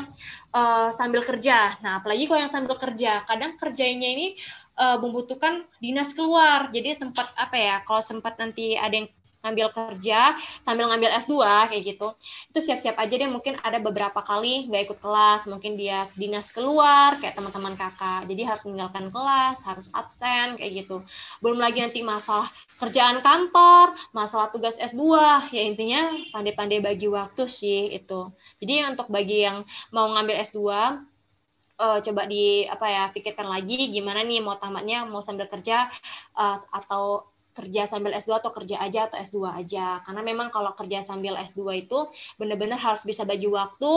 uh, 0.52 0.92
sambil 0.92 1.24
kerja. 1.24 1.80
Nah 1.80 2.04
apalagi 2.04 2.28
kalau 2.28 2.44
yang 2.44 2.52
sambil 2.52 2.76
kerja, 2.76 3.24
kadang 3.24 3.56
kerjanya 3.56 4.20
ini 4.20 4.36
uh, 4.76 5.00
membutuhkan 5.00 5.64
dinas 5.80 6.12
keluar. 6.12 6.68
Jadi 6.76 6.92
sempat 6.92 7.32
apa 7.40 7.56
ya, 7.56 7.76
kalau 7.88 8.04
sempat 8.04 8.36
nanti 8.36 8.76
ada 8.76 9.00
yang 9.00 9.08
ngambil 9.42 9.68
kerja 9.74 10.38
sambil 10.62 10.90
ngambil 10.90 11.10
S2 11.18 11.36
kayak 11.70 11.84
gitu. 11.84 12.08
Itu 12.54 12.60
siap-siap 12.62 12.96
aja 12.98 13.14
deh 13.14 13.30
mungkin 13.30 13.58
ada 13.62 13.82
beberapa 13.82 14.22
kali 14.22 14.70
nggak 14.70 14.82
ikut 14.90 15.00
kelas. 15.02 15.50
Mungkin 15.50 15.76
dia 15.78 16.06
dinas 16.16 16.54
keluar 16.54 17.18
kayak 17.18 17.38
teman-teman 17.38 17.74
kakak. 17.78 18.30
Jadi 18.30 18.42
harus 18.46 18.64
meninggalkan 18.70 19.10
kelas 19.10 19.58
harus 19.66 19.88
absen 19.94 20.56
kayak 20.58 20.86
gitu. 20.86 21.02
Belum 21.42 21.58
lagi 21.58 21.82
nanti 21.82 22.06
masalah 22.06 22.50
kerjaan 22.82 23.22
kantor 23.22 23.94
masalah 24.14 24.50
tugas 24.50 24.82
S2 24.82 25.04
ya 25.54 25.62
intinya 25.62 26.10
pandai-pandai 26.34 26.82
bagi 26.82 27.08
waktu 27.10 27.46
sih 27.46 27.94
itu. 27.94 28.30
Jadi 28.62 28.74
untuk 28.90 29.10
bagi 29.10 29.46
yang 29.46 29.66
mau 29.94 30.10
ngambil 30.10 30.38
S2 30.42 30.62
uh, 31.82 31.98
eh, 31.98 31.98
coba 32.06 32.22
di 32.30 32.66
apa 32.70 32.86
ya 32.86 33.04
pikirkan 33.10 33.50
lagi 33.50 33.90
gimana 33.90 34.22
nih 34.22 34.40
mau 34.46 34.56
tamatnya 34.62 35.10
mau 35.10 35.26
sambil 35.26 35.50
kerja 35.50 35.90
uh, 36.38 36.58
atau 36.78 37.31
kerja 37.52 37.88
sambil 37.88 38.16
S2 38.16 38.40
atau 38.40 38.52
kerja 38.56 38.80
aja 38.80 39.08
atau 39.12 39.18
S2 39.20 39.38
aja. 39.52 40.00
Karena 40.04 40.22
memang 40.24 40.48
kalau 40.50 40.72
kerja 40.76 41.04
sambil 41.04 41.36
S2 41.40 41.88
itu 41.88 42.00
benar-benar 42.40 42.80
harus 42.80 43.04
bisa 43.04 43.28
bagi 43.28 43.48
waktu 43.48 43.92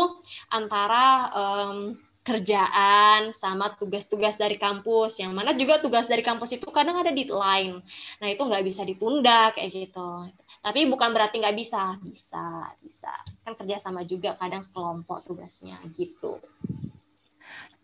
antara 0.50 1.30
um, 1.32 1.94
kerjaan 2.24 3.36
sama 3.36 3.76
tugas-tugas 3.76 4.40
dari 4.40 4.56
kampus. 4.56 5.20
Yang 5.20 5.32
mana 5.36 5.52
juga 5.52 5.78
tugas 5.78 6.08
dari 6.08 6.24
kampus 6.24 6.56
itu 6.56 6.66
kadang 6.72 6.96
ada 6.96 7.12
deadline. 7.12 7.84
Nah 8.18 8.28
itu 8.32 8.42
nggak 8.42 8.64
bisa 8.64 8.82
ditunda 8.82 9.52
kayak 9.52 9.70
gitu. 9.70 10.26
Tapi 10.64 10.88
bukan 10.88 11.12
berarti 11.12 11.44
nggak 11.44 11.56
bisa. 11.56 12.00
Bisa 12.00 12.72
bisa. 12.80 13.12
Kan 13.44 13.52
kerja 13.54 13.76
sama 13.76 14.02
juga 14.08 14.32
kadang 14.34 14.64
kelompok 14.72 15.20
tugasnya 15.28 15.76
gitu. 15.92 16.40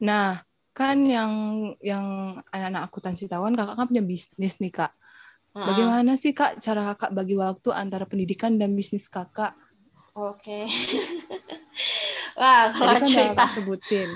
Nah 0.01 0.41
kan 0.71 1.05
yang 1.05 1.33
yang 1.85 2.41
anak-anak 2.49 2.89
akuntansi 2.89 3.29
tahu 3.29 3.53
kan 3.53 3.55
kakak 3.59 3.77
kan 3.77 3.87
punya 3.91 4.05
bisnis 4.07 4.57
nih 4.65 4.73
kak 4.73 4.93
Bagaimana 5.51 6.15
sih 6.15 6.31
kak 6.31 6.63
cara 6.63 6.95
kakak 6.95 7.11
bagi 7.11 7.35
waktu 7.35 7.69
antara 7.75 8.07
pendidikan 8.07 8.55
dan 8.55 8.73
bisnis 8.79 9.11
kakak? 9.11 9.53
Oke. 10.15 10.67
Wah, 12.41 12.71
kalau 12.73 12.93
Tadi 12.95 13.03
kan 13.03 13.03
udah 13.03 13.09
cerita. 13.11 13.35
kakak 13.35 13.51
sebutin. 13.59 14.09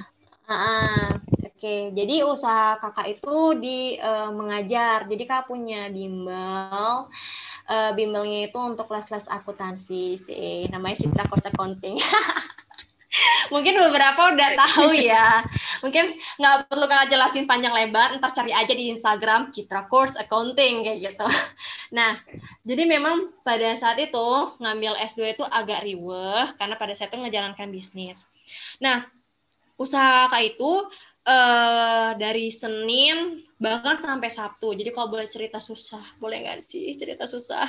Ah, 0.46 1.08
Oke, 1.44 1.96
jadi 1.96 2.20
usaha 2.28 2.76
kakak 2.76 3.16
itu 3.18 3.36
di 3.58 3.96
eh, 3.96 4.30
mengajar. 4.30 5.08
Jadi 5.08 5.22
kakak 5.24 5.48
punya 5.48 5.88
bimbel. 5.88 7.08
Eh, 7.64 7.90
bimbelnya 7.96 8.52
itu 8.52 8.58
untuk 8.60 8.92
les-les 8.92 9.26
akuntansi 9.32 10.20
sih. 10.20 10.68
Namanya 10.68 11.00
Citra 11.00 11.24
Course 11.26 11.48
Accounting. 11.48 11.96
Mungkin 13.52 13.74
beberapa 13.78 14.34
udah 14.34 14.50
tahu 14.58 14.96
ya. 14.96 15.44
Mungkin 15.84 16.18
nggak 16.40 16.66
perlu 16.66 16.84
kakak 16.88 17.14
jelasin 17.14 17.46
panjang 17.46 17.70
lebar. 17.70 18.16
Ntar 18.18 18.34
cari 18.34 18.50
aja 18.50 18.74
di 18.74 18.90
Instagram 18.90 19.54
Citra 19.54 19.86
Course 19.86 20.18
Accounting 20.18 20.82
kayak 20.82 20.98
gitu. 21.12 21.26
Nah, 21.94 22.18
jadi 22.66 22.82
memang 22.88 23.30
pada 23.46 23.74
saat 23.78 24.00
itu 24.02 24.28
ngambil 24.58 24.98
S2 24.98 25.38
itu 25.38 25.44
agak 25.46 25.86
riweh 25.86 26.44
karena 26.58 26.74
pada 26.74 26.92
saat 26.96 27.12
itu 27.14 27.22
ngejalankan 27.22 27.70
bisnis. 27.70 28.26
Nah, 28.82 29.06
usaha 29.78 30.26
kakak 30.26 30.56
itu 30.56 30.72
eh 31.24 32.10
dari 32.20 32.52
Senin 32.52 33.40
bahkan 33.56 33.96
sampai 33.96 34.28
Sabtu. 34.28 34.76
Jadi 34.76 34.92
kalau 34.92 35.08
boleh 35.08 35.24
cerita 35.24 35.56
susah, 35.56 36.02
boleh 36.20 36.44
nggak 36.44 36.60
sih 36.60 36.92
cerita 36.98 37.24
susah? 37.24 37.64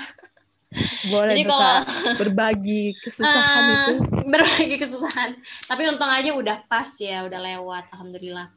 Boleh 1.08 1.34
Jadi 1.38 1.44
kalau- 1.48 1.84
berbagi 2.18 2.84
kesusahan 3.00 3.62
Ah, 3.64 3.74
itu. 3.74 3.94
berbagi 4.34 4.76
kesusahan. 4.82 5.30
Tapi 5.66 5.82
untung 5.88 6.12
aja 6.12 6.32
udah 6.36 6.58
pas 6.68 6.90
ya, 6.98 7.24
udah 7.24 7.40
lewat, 7.40 7.90
alhamdulillah. 7.94 8.52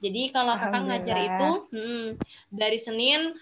Jadi 0.00 0.22
kalau 0.30 0.54
kakak 0.56 0.82
ngajar 0.88 1.16
itu 1.18 1.50
hmm, 1.74 2.06
dari 2.48 2.78
Senin 2.78 3.34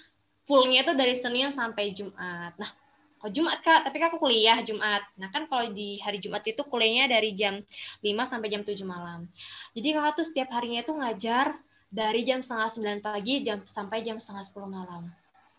fullnya 0.43 0.87
itu 0.87 0.93
dari 0.95 1.15
Senin 1.15 1.51
sampai 1.51 1.91
Jumat. 1.91 2.55
Nah, 2.57 2.71
kalau 3.17 3.33
Jumat 3.33 3.59
kak, 3.65 3.81
tapi 3.89 3.97
kakak 3.97 4.21
kuliah 4.21 4.61
Jumat. 4.61 5.03
Nah 5.17 5.29
kan 5.33 5.49
kalau 5.49 5.73
di 5.73 5.97
hari 6.05 6.21
Jumat 6.21 6.45
itu 6.45 6.61
kuliahnya 6.63 7.09
dari 7.11 7.33
jam 7.33 7.59
5 8.05 8.07
sampai 8.29 8.49
jam 8.53 8.63
7 8.63 8.77
malam. 8.85 9.25
Jadi 9.73 9.89
kakak 9.97 10.13
tuh 10.21 10.27
setiap 10.29 10.53
harinya 10.53 10.85
itu 10.85 10.93
ngajar 10.93 11.57
dari 11.89 12.21
jam 12.29 12.45
setengah 12.45 13.01
9 13.01 13.01
pagi 13.01 13.41
jam 13.41 13.65
sampai 13.65 14.05
jam 14.05 14.21
setengah 14.21 14.45
10 14.45 14.69
malam. 14.69 15.03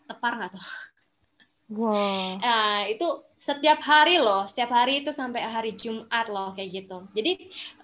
Tepar 0.06 0.38
nggak 0.38 0.50
tuh? 0.54 0.66
Wah, 1.68 2.40
Nah, 2.40 2.88
itu 2.88 3.04
setiap 3.38 3.78
hari 3.84 4.18
loh, 4.18 4.48
setiap 4.50 4.72
hari 4.74 5.04
itu 5.04 5.12
sampai 5.14 5.44
hari 5.46 5.76
Jumat 5.76 6.26
loh 6.26 6.50
kayak 6.56 6.70
gitu. 6.74 6.98
Jadi, 7.14 7.32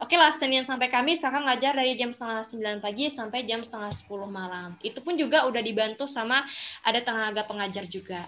oke 0.03 0.15
lah 0.19 0.33
Senin 0.35 0.65
sampai 0.67 0.89
Kamis 0.91 1.23
kakak 1.23 1.45
ngajar 1.47 1.73
dari 1.79 1.93
jam 1.95 2.11
setengah 2.11 2.43
9 2.43 2.79
pagi 2.83 3.07
sampai 3.13 3.47
jam 3.47 3.61
setengah 3.63 3.93
10 3.93 4.27
malam. 4.27 4.75
Itu 4.83 4.99
pun 5.05 5.15
juga 5.15 5.47
udah 5.47 5.63
dibantu 5.63 6.09
sama 6.11 6.43
ada 6.83 6.99
tenaga 7.05 7.47
pengajar 7.47 7.85
juga. 7.87 8.25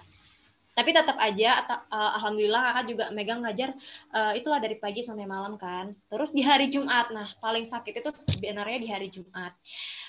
Tapi 0.77 0.89
tetap 0.93 1.17
aja, 1.17 1.51
eh, 1.67 2.11
alhamdulillah 2.21 2.61
kakak 2.71 2.85
juga 2.91 3.05
megang 3.17 3.41
ngajar 3.43 3.73
eh, 4.13 4.33
itulah 4.39 4.61
dari 4.61 4.77
pagi 4.77 5.01
sampai 5.01 5.25
malam 5.25 5.57
kan. 5.57 5.91
Terus 6.07 6.31
di 6.37 6.45
hari 6.45 6.69
Jumat, 6.69 7.09
nah 7.11 7.27
paling 7.41 7.65
sakit 7.65 7.93
itu 8.05 8.09
sebenarnya 8.13 8.77
di 8.79 8.87
hari 8.93 9.09
Jumat. 9.09 9.51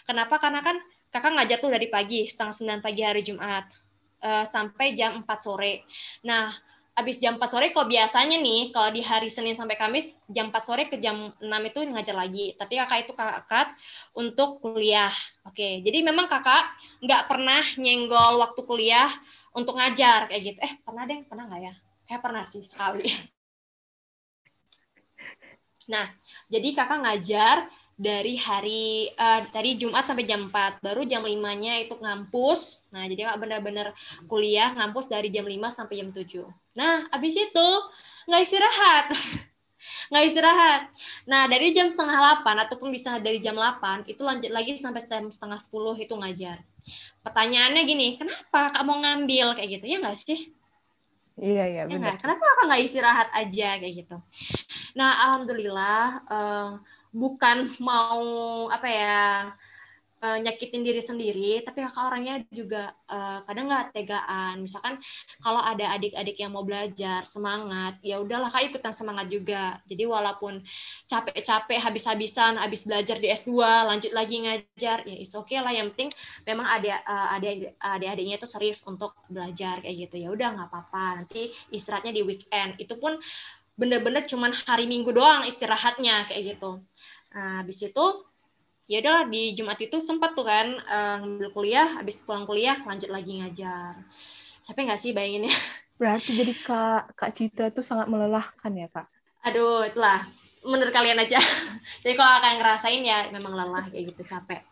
Kenapa? 0.05 0.37
Karena 0.39 0.61
kan 0.61 0.77
kakak 1.11 1.33
ngajar 1.41 1.59
tuh 1.65 1.73
dari 1.73 1.89
pagi, 1.89 2.29
setengah 2.29 2.55
9 2.55 2.81
pagi 2.85 3.03
hari 3.03 3.23
Jumat 3.25 3.88
eh, 4.22 4.44
sampai 4.46 4.94
jam 4.98 5.22
4 5.22 5.38
sore. 5.42 5.87
Nah, 6.26 6.50
habis 6.98 7.22
jam 7.22 7.38
4 7.38 7.46
sore 7.46 7.70
kalau 7.70 7.87
biasanya 7.87 8.42
nih, 8.42 8.74
kalau 8.74 8.90
di 8.90 8.98
hari 9.07 9.31
Senin 9.31 9.54
sampai 9.54 9.78
Kamis, 9.78 10.18
jam 10.26 10.50
4 10.50 10.64
sore 10.66 10.90
ke 10.90 10.98
jam 10.98 11.31
6 11.38 11.62
itu 11.62 11.78
ngajar 11.87 12.16
lagi. 12.18 12.59
Tapi 12.59 12.74
kakak 12.74 12.98
itu 13.07 13.12
kakak 13.14 13.68
untuk 14.18 14.59
kuliah. 14.59 15.11
Oke, 15.46 15.78
jadi 15.87 16.02
memang 16.02 16.26
kakak 16.26 16.74
nggak 16.98 17.31
pernah 17.31 17.62
nyenggol 17.78 18.42
waktu 18.42 18.61
kuliah 18.66 19.07
untuk 19.54 19.78
ngajar 19.78 20.26
kayak 20.26 20.42
gitu. 20.42 20.59
Eh, 20.59 20.74
pernah 20.83 21.07
deh, 21.07 21.22
pernah 21.22 21.46
nggak 21.46 21.62
ya? 21.62 21.74
Kayak 22.11 22.22
pernah 22.26 22.42
sih 22.42 22.62
sekali. 22.66 23.07
Nah, 25.88 26.04
jadi 26.52 26.68
kakak 26.76 27.00
ngajar 27.00 27.57
dari 27.99 28.39
hari 28.39 29.11
eh, 29.11 29.41
tadi 29.51 29.71
Jumat 29.81 30.07
sampai 30.07 30.25
jam 30.31 30.47
4. 30.49 30.79
Baru 30.87 31.03
jam 31.05 31.23
5-nya 31.27 31.83
itu 31.83 31.95
ngampus. 31.99 32.89
Nah, 32.95 33.05
jadi 33.11 33.27
kakak 33.29 33.39
benar-benar 33.43 33.87
kuliah 34.31 34.71
ngampus 34.79 35.11
dari 35.11 35.29
jam 35.35 35.45
5 35.45 35.69
sampai 35.75 35.95
jam 36.01 36.09
7. 36.15 36.47
Nah, 36.79 37.11
habis 37.11 37.35
itu 37.37 37.69
nggak 38.31 38.43
istirahat. 38.47 39.07
nggak 40.11 40.25
istirahat. 40.31 40.83
Nah, 41.31 41.43
dari 41.53 41.75
jam 41.77 41.87
setengah 41.91 42.17
8 42.19 42.57
ataupun 42.65 42.89
bisa 42.95 43.19
dari 43.19 43.39
jam 43.43 43.55
8 43.59 44.07
itu 44.07 44.23
lanjut 44.23 44.51
lagi 44.55 44.79
sampai 44.79 45.03
setengah 45.31 45.59
10 45.61 45.95
itu 45.99 46.15
ngajar. 46.15 46.63
Pertanyaannya 47.25 47.83
gini, 47.85 48.09
kenapa 48.21 48.73
kak 48.75 48.85
mau 48.89 48.99
ngambil 49.03 49.55
kayak 49.59 49.81
gitu? 49.81 49.85
Ya 49.91 49.99
nggak 50.03 50.17
sih? 50.19 50.41
iya 51.49 51.65
iya 51.73 51.83
Ya 51.89 51.97
benar. 51.97 52.13
nggak? 52.13 52.17
Kenapa 52.21 52.43
kakak 52.45 52.65
nggak 52.69 52.83
istirahat 52.85 53.29
aja 53.33 53.69
kayak 53.81 53.95
gitu? 54.05 54.17
Nah, 54.99 55.11
alhamdulillah 55.29 56.05
eh, 56.29 56.71
bukan 57.12 57.68
mau 57.81 58.23
apa 58.68 58.88
ya 58.88 59.18
eh, 60.18 60.38
nyakitin 60.42 60.83
diri 60.83 60.99
sendiri, 60.99 61.62
tapi 61.62 61.79
kakak 61.87 62.05
orangnya 62.11 62.42
juga 62.51 62.90
eh, 63.07 63.38
kadang 63.47 63.71
nggak 63.71 63.94
tegaan. 63.94 64.55
Misalkan 64.66 64.99
kalau 65.38 65.62
ada 65.62 65.94
adik-adik 65.94 66.35
yang 66.42 66.51
mau 66.51 66.66
belajar 66.66 67.23
semangat, 67.23 68.03
ya 68.03 68.18
udahlah 68.18 68.51
kak 68.51 68.66
ikutan 68.66 68.90
semangat 68.90 69.31
juga. 69.31 69.79
Jadi 69.87 70.05
walaupun 70.11 70.59
capek-capek 71.07 71.79
habis-habisan 71.79 72.59
habis 72.59 72.83
belajar 72.83 73.16
di 73.23 73.31
S2 73.31 73.87
lanjut 73.87 74.11
lagi 74.11 74.42
ngajar 74.42 75.07
ya 75.07 75.16
is 75.16 75.33
oke 75.38 75.55
lah 75.55 75.71
yang 75.71 75.94
penting 75.94 76.11
memang 76.47 76.66
ada 76.66 76.99
eh, 76.99 77.29
adik 77.38 77.55
adik-adiknya 77.79 78.37
itu 78.42 78.49
serius 78.51 78.83
untuk 78.90 79.14
belajar 79.31 79.79
kayak 79.83 80.09
gitu 80.09 80.16
ya 80.18 80.29
udah 80.35 80.49
nggak 80.59 80.68
apa-apa 80.71 81.23
nanti 81.23 81.55
istirahatnya 81.71 82.11
di 82.11 82.23
weekend 82.27 82.75
itu 82.83 82.94
pun 82.99 83.14
bener-bener 83.79 84.27
cuman 84.27 84.51
hari 84.67 84.85
minggu 84.91 85.11
doang 85.14 85.47
istirahatnya 85.47 86.27
kayak 86.29 86.43
gitu. 86.59 86.83
Nah 87.35 87.62
habis 87.62 87.79
itu 87.81 88.05
ya 88.91 88.99
udahlah 89.03 89.25
di 89.31 89.55
Jumat 89.57 89.79
itu 89.87 89.97
sempat 90.03 90.31
tuh 90.37 90.47
kan 90.51 90.67
eh, 90.75 91.14
ngambil 91.23 91.49
kuliah 91.57 91.88
habis 92.01 92.17
pulang 92.27 92.45
kuliah 92.49 92.77
lanjut 92.88 93.11
lagi 93.12 93.33
ngajar. 93.41 93.95
Capek 94.67 94.83
nggak 94.87 95.01
sih 95.01 95.11
bayanginnya? 95.17 95.55
Berarti 96.01 96.31
jadi 96.38 96.55
kak 96.67 97.14
kak 97.19 97.31
Citra 97.37 97.67
tuh 97.75 97.83
sangat 97.87 98.07
melelahkan 98.12 98.73
ya 98.75 98.88
kak. 98.91 99.07
aduh 99.47 99.87
itulah 99.88 100.21
menurut 100.66 100.90
kalian 100.90 101.18
aja. 101.23 101.38
Jadi 102.03 102.14
kalau 102.14 102.38
kalian 102.42 102.59
ngerasain 102.62 103.03
ya 103.03 103.18
memang 103.31 103.55
lelah 103.55 103.85
kayak 103.90 104.14
gitu 104.14 104.23
capek. 104.27 104.62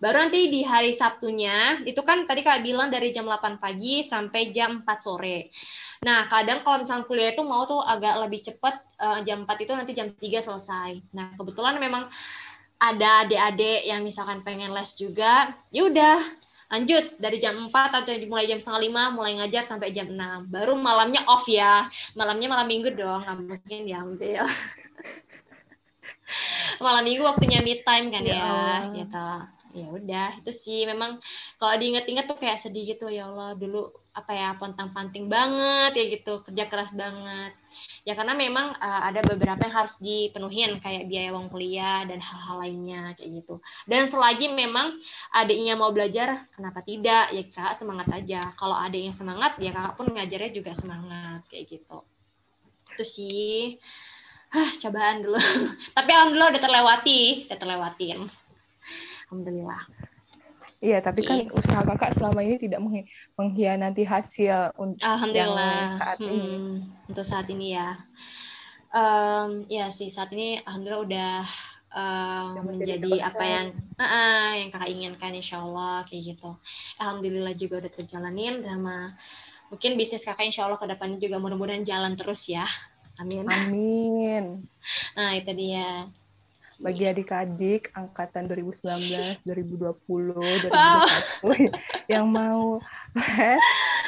Baru 0.00 0.20
nanti 0.24 0.48
di 0.48 0.64
hari 0.64 0.96
Sabtunya 0.96 1.80
itu 1.84 2.00
kan 2.04 2.24
tadi 2.24 2.40
kak 2.40 2.64
bilang 2.64 2.88
dari 2.88 3.12
jam 3.12 3.28
8 3.28 3.60
pagi 3.60 4.00
sampai 4.00 4.48
jam 4.54 4.80
4 4.80 4.86
sore. 5.00 5.52
Nah 6.04 6.28
kadang 6.28 6.60
kalau 6.60 6.84
misalnya 6.84 7.04
kuliah 7.08 7.30
itu 7.32 7.42
mau 7.44 7.64
tuh 7.64 7.80
agak 7.80 8.20
lebih 8.24 8.40
cepat 8.44 8.74
eh, 9.00 9.20
jam 9.28 9.44
4 9.44 9.64
itu 9.64 9.72
nanti 9.72 9.92
jam 9.96 10.08
3 10.12 10.20
selesai. 10.40 10.90
Nah 11.12 11.32
kebetulan 11.36 11.76
memang 11.80 12.08
ada 12.80 13.24
adik-adik 13.24 13.86
yang 13.88 14.04
misalkan 14.04 14.44
pengen 14.44 14.74
les 14.74 14.92
juga 14.98 15.54
ya 15.72 15.88
udah 15.88 16.20
lanjut. 16.68 17.16
Dari 17.16 17.38
jam 17.40 17.56
4 17.56 17.70
atau 17.72 18.12
mulai 18.28 18.44
jam 18.50 18.58
setengah 18.60 18.82
lima 18.82 19.02
mulai 19.14 19.38
ngajar 19.40 19.62
sampai 19.64 19.94
jam 19.94 20.10
6 20.10 20.52
baru 20.52 20.76
malamnya 20.76 21.24
off 21.28 21.48
ya. 21.48 21.88
Malamnya 22.18 22.48
malam 22.50 22.66
minggu 22.68 22.92
dong 22.92 23.24
nggak 23.24 23.36
mungkin 23.40 23.80
diambil 23.88 24.44
malam 26.82 27.02
minggu 27.06 27.22
waktunya 27.22 27.60
me 27.62 27.80
time 27.82 28.10
kan 28.10 28.22
Ya 28.24 28.34
ya, 28.34 28.74
gitu. 28.92 29.28
Ya 29.74 29.90
udah 29.90 30.28
itu 30.38 30.52
sih 30.54 30.86
memang 30.86 31.18
kalau 31.58 31.74
diinget-inget 31.74 32.30
tuh 32.30 32.38
kayak 32.38 32.62
sedih 32.62 32.94
gitu 32.94 33.10
ya 33.10 33.26
Allah 33.26 33.58
dulu 33.58 33.90
apa 34.14 34.30
ya 34.30 34.54
pontang-panting 34.54 35.26
banget 35.26 35.98
ya 35.98 36.04
gitu 36.14 36.46
kerja 36.46 36.70
keras 36.70 36.94
banget. 36.94 37.50
Ya 38.06 38.14
karena 38.14 38.38
memang 38.38 38.70
uh, 38.78 39.02
ada 39.10 39.18
beberapa 39.26 39.66
yang 39.66 39.74
harus 39.74 39.98
dipenuhin 39.98 40.78
kayak 40.78 41.10
biaya 41.10 41.34
uang 41.34 41.50
kuliah 41.50 42.06
dan 42.06 42.22
hal-hal 42.22 42.62
lainnya 42.62 43.18
kayak 43.18 43.42
gitu. 43.42 43.58
Dan 43.90 44.06
selagi 44.06 44.54
memang 44.54 44.94
adiknya 45.34 45.74
mau 45.74 45.90
belajar 45.90 46.46
kenapa 46.54 46.78
tidak? 46.86 47.34
Ya 47.34 47.42
kak 47.42 47.74
semangat 47.74 48.06
aja. 48.14 48.54
Kalau 48.54 48.78
adik 48.78 49.10
yang 49.10 49.16
semangat 49.16 49.58
ya 49.58 49.74
kakak 49.74 49.98
pun 49.98 50.06
ngajarnya 50.06 50.50
juga 50.54 50.70
semangat 50.70 51.42
kayak 51.50 51.66
gitu. 51.66 51.98
Itu 52.94 53.02
sih 53.02 53.74
Hah, 54.54 54.70
cobaan 54.78 55.18
dulu. 55.20 55.34
Tapi 55.98 56.10
alhamdulillah 56.14 56.50
udah 56.54 56.62
terlewati 56.62 57.20
udah 57.50 57.58
terlewatin 57.58 58.18
alhamdulillah. 59.26 59.82
Iya, 60.84 61.00
tapi 61.00 61.24
kan 61.24 61.48
Oke. 61.48 61.64
usaha 61.64 61.80
kakak 61.80 62.12
selama 62.12 62.44
ini 62.44 62.60
tidak 62.60 62.76
menghi- 62.84 63.08
mengkhianati 63.40 64.04
hasil 64.04 64.68
untuk 64.76 65.00
alhamdulillah. 65.00 65.72
yang 65.80 65.96
saat 65.96 66.18
ini. 66.20 66.38
Hmm, 66.60 66.74
untuk 67.08 67.24
saat 67.24 67.46
ini 67.48 67.72
ya. 67.72 67.96
Em, 68.92 69.64
ya 69.66 69.88
sih 69.88 70.12
saat 70.12 70.28
ini 70.36 70.60
alhamdulillah 70.60 71.02
udah 71.08 71.34
menjadi 72.68 73.00
menjadi 73.00 73.12
apa 73.32 73.44
yang 73.48 73.66
Ah, 73.96 74.04
ah, 74.04 74.48
yang 74.60 74.68
kakak 74.68 74.90
inginkan 74.92 75.32
insya 75.32 75.64
Allah 75.64 76.04
kayak 76.04 76.36
gitu. 76.36 76.50
Alhamdulillah 77.00 77.54
juga 77.56 77.80
udah 77.80 77.92
terjalanin 77.94 78.60
sama 78.60 79.16
mungkin 79.72 79.96
bisnis 79.96 80.22
kakak 80.28 80.46
insya 80.46 80.68
Allah 80.68 80.76
ke 80.76 80.84
depannya 80.84 81.16
juga 81.16 81.40
mudah-mudahan 81.40 81.82
jalan 81.82 82.12
terus 82.12 82.44
ya 82.46 82.66
amin 83.16 83.44
Amin. 83.46 84.44
nah 85.18 85.30
itu 85.32 85.52
dia 85.52 86.08
Bagi 86.80 87.04
adik-adik 87.04 87.92
angkatan 87.92 88.48
2019, 88.48 89.44
2020, 89.44 90.64
2021 90.64 90.72
Wow. 90.72 91.04
yang 92.12 92.24
mau 92.24 92.80
les 93.12 93.60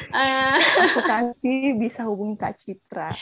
Eh, 0.09 0.57
Akuntansi 0.57 1.77
bisa 1.77 2.09
hubungi 2.09 2.37
Kak 2.37 2.57
Citra. 2.57 3.13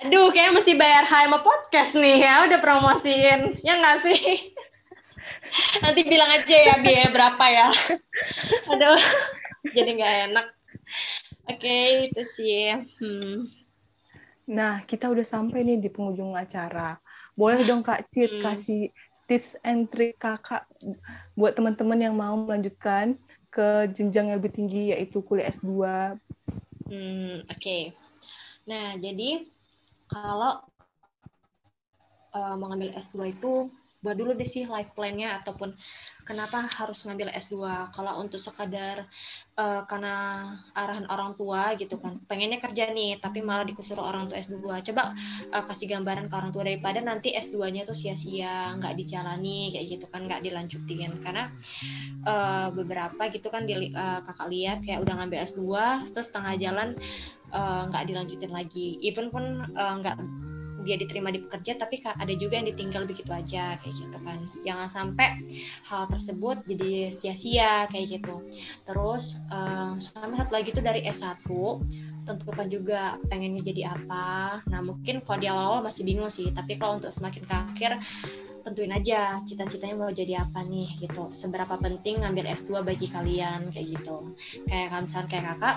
aduh, 0.00 0.28
kayak 0.28 0.52
mesti 0.52 0.76
bayar 0.76 1.04
sama 1.04 1.40
podcast 1.40 1.96
nih 1.96 2.20
ya. 2.20 2.44
Udah 2.48 2.56
promosiin. 2.56 3.60
Ya 3.60 3.76
nggak 3.76 3.98
sih? 4.00 4.20
Nanti 5.84 6.00
bilang 6.04 6.28
aja 6.28 6.56
ya 6.56 6.74
biaya 6.80 7.08
berapa 7.08 7.44
ya. 7.48 7.68
Aduh, 8.68 9.00
jadi 9.72 9.90
nggak 9.92 10.14
enak. 10.32 10.46
Oke, 11.48 11.76
itu 12.08 12.22
sih. 12.24 12.76
Hmm. 13.00 13.48
Nah, 14.52 14.84
kita 14.84 15.08
udah 15.08 15.24
sampai 15.24 15.64
nih 15.64 15.80
di 15.80 15.88
penghujung 15.88 16.36
acara. 16.36 17.00
Boleh 17.32 17.64
dong 17.64 17.80
Kak 17.80 18.04
Cit 18.12 18.36
Hmm. 18.36 18.44
kasih 18.44 18.92
tips 19.24 19.56
and 19.64 19.88
trick 19.88 20.20
Kakak 20.20 20.68
buat 21.32 21.56
teman-teman 21.56 21.96
yang 21.96 22.12
mau 22.12 22.36
melanjutkan 22.36 23.16
ke 23.48 23.88
jenjang 23.96 24.28
yang 24.28 24.36
lebih 24.36 24.52
tinggi 24.52 24.92
yaitu 24.92 25.24
kuliah 25.24 25.48
S2. 25.48 25.72
Hmm, 26.84 27.40
oke. 27.48 27.78
Nah, 28.68 29.00
jadi 29.00 29.48
kalau 30.12 30.60
eh, 32.36 32.54
mau 32.60 32.68
ngambil 32.68 32.92
S2 32.92 33.32
itu 33.32 33.72
buat 34.02 34.18
dulu 34.18 34.34
deh 34.34 34.44
sih 34.44 34.66
life 34.66 34.90
plan-nya 34.98 35.38
ataupun 35.40 35.78
kenapa 36.26 36.66
harus 36.74 37.06
ngambil 37.06 37.30
S2. 37.38 37.54
Kalau 37.94 38.18
untuk 38.18 38.42
sekadar 38.42 39.06
eh, 39.54 39.82
karena 39.86 40.14
arahan 40.74 41.06
orang 41.06 41.38
tua 41.38 41.78
gitu 41.78 42.02
kan, 42.02 42.18
pengennya 42.26 42.58
kerja 42.58 42.90
nih 42.90 43.22
tapi 43.22 43.46
malah 43.46 43.62
disuruh 43.62 44.02
orang 44.02 44.26
tua 44.26 44.42
S2. 44.42 44.58
Coba 44.90 45.14
eh, 45.54 45.64
kasih 45.64 45.86
gambaran 45.86 46.26
ke 46.26 46.34
orang 46.34 46.50
tua 46.50 46.66
daripada 46.66 46.98
nanti 46.98 47.30
S2-nya 47.30 47.86
tuh 47.86 47.94
sia-sia, 47.94 48.74
nggak 48.74 48.98
dijalani 48.98 49.70
kayak 49.70 49.86
gitu 49.86 50.06
kan, 50.10 50.26
nggak 50.26 50.42
dilanjutin. 50.42 51.22
Karena 51.22 51.46
eh, 52.26 52.68
beberapa 52.74 53.22
gitu 53.30 53.46
kan 53.54 53.62
di, 53.70 53.86
eh, 53.86 54.20
kakak 54.26 54.50
lihat 54.50 54.78
kayak 54.82 54.98
udah 54.98 55.14
ngambil 55.22 55.46
S2 55.46 55.62
terus 56.10 56.26
setengah 56.28 56.58
jalan 56.58 56.90
nggak 57.52 58.08
dilanjutin 58.08 58.48
lagi 58.48 58.96
even 59.04 59.28
pun 59.28 59.68
nggak 59.76 60.16
dia 60.82 60.98
diterima 60.98 61.30
di 61.30 61.40
pekerja 61.42 61.78
tapi 61.78 62.02
ada 62.02 62.34
juga 62.34 62.58
yang 62.58 62.68
ditinggal 62.68 63.06
begitu 63.06 63.30
aja 63.32 63.78
kayak 63.80 63.94
gitu 63.96 64.16
kan. 64.22 64.38
Jangan 64.66 64.88
sampai 64.90 65.28
hal 65.88 66.06
tersebut 66.10 66.62
jadi 66.66 67.08
sia-sia 67.14 67.86
kayak 67.88 68.20
gitu. 68.20 68.42
Terus 68.86 69.42
eh, 69.48 69.92
sama 69.98 70.34
satu 70.42 70.52
lagi 70.52 70.70
tuh 70.74 70.84
dari 70.84 71.06
S1 71.06 71.46
tentukan 72.22 72.66
juga 72.70 73.18
pengennya 73.26 73.62
jadi 73.66 73.82
apa. 73.98 74.62
Nah 74.70 74.80
mungkin 74.82 75.22
kalau 75.26 75.38
di 75.42 75.48
awal-awal 75.50 75.82
masih 75.82 76.06
bingung 76.06 76.30
sih 76.30 76.54
tapi 76.54 76.78
kalau 76.78 77.02
untuk 77.02 77.10
semakin 77.10 77.42
ke 77.42 77.54
akhir 77.54 77.92
tentuin 78.62 78.92
aja 78.94 79.38
cita-citanya 79.42 79.94
mau 79.98 80.10
jadi 80.10 80.42
apa 80.46 80.62
nih 80.62 80.94
gitu. 81.02 81.28
Seberapa 81.34 81.74
penting 81.76 82.22
ngambil 82.22 82.46
S2 82.54 82.80
bagi 82.86 83.06
kalian 83.10 83.68
kayak 83.74 83.86
gitu. 83.98 84.32
Kayak 84.70 85.02
misalnya 85.02 85.28
kayak 85.28 85.44
kakak 85.54 85.76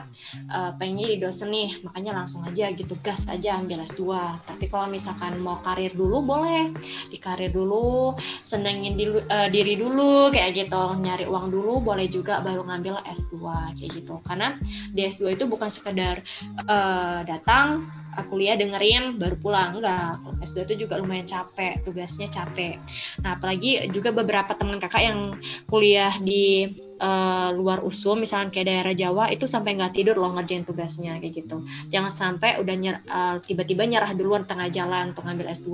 eh, 0.49 0.71
pengennya 0.77 1.03
jadi 1.09 1.17
dosen 1.27 1.49
nih 1.51 1.69
makanya 1.81 2.11
langsung 2.21 2.41
aja 2.45 2.65
gitu 2.71 2.93
gas 3.01 3.27
aja 3.27 3.57
ambil 3.57 3.81
S2 3.83 4.03
tapi 4.45 4.65
kalau 4.69 4.87
misalkan 4.87 5.35
mau 5.41 5.57
karir 5.59 5.91
dulu 5.91 6.21
boleh. 6.21 6.69
Di 7.09 7.17
karir 7.17 7.49
dulu 7.51 8.13
senengin 8.39 8.95
dilu- 8.95 9.25
eh, 9.25 9.49
diri 9.49 9.75
dulu 9.75 10.29
kayak 10.29 10.53
gitu. 10.65 10.83
Nyari 11.01 11.25
uang 11.25 11.49
dulu 11.49 11.81
boleh 11.81 12.05
juga 12.07 12.39
baru 12.45 12.63
ngambil 12.63 13.01
S2 13.03 13.35
kayak 13.75 13.91
gitu. 14.01 14.21
Karena 14.21 14.55
di 14.93 15.01
S2 15.03 15.33
itu 15.33 15.49
bukan 15.49 15.67
sekedar 15.73 16.21
eh, 16.65 17.19
datang 17.25 17.83
kuliah 18.29 18.55
dengerin 18.55 19.19
baru 19.19 19.35
pulang. 19.39 19.79
Enggak 19.79 20.23
S2 20.43 20.57
itu 20.71 20.87
juga 20.87 21.01
lumayan 21.01 21.27
capek 21.27 21.83
tugasnya 21.83 22.31
capek. 22.31 22.79
Nah 23.25 23.35
apalagi 23.35 23.91
juga 23.91 24.15
beberapa 24.15 24.55
teman 24.55 24.79
kakak 24.79 25.03
yang 25.03 25.19
kuliah 25.67 26.13
di 26.21 26.69
eh, 26.95 27.49
luar 27.51 27.83
USUM 27.83 28.23
misalnya 28.23 28.53
kayak 28.53 28.67
daerah 28.71 28.93
Jawa 28.95 29.33
itu 29.33 29.45
sampai 29.49 29.75
nggak 29.75 29.93
tidur 29.95 30.15
loh 30.15 30.31
ngerjain 30.31 30.63
tugasnya 30.63 31.19
kayak 31.19 31.33
gitu. 31.43 31.65
Jangan 31.91 32.11
sampai 32.11 32.61
udah 32.63 32.75
nyer- 32.79 33.03
eh, 33.03 33.35
tiba-tiba 33.43 33.83
nyerah 33.83 34.11
duluan 34.15 34.47
tengah 34.47 34.71
jalan 34.71 35.11
untuk 35.11 35.27
ngambil 35.27 35.51
S2 35.51 35.69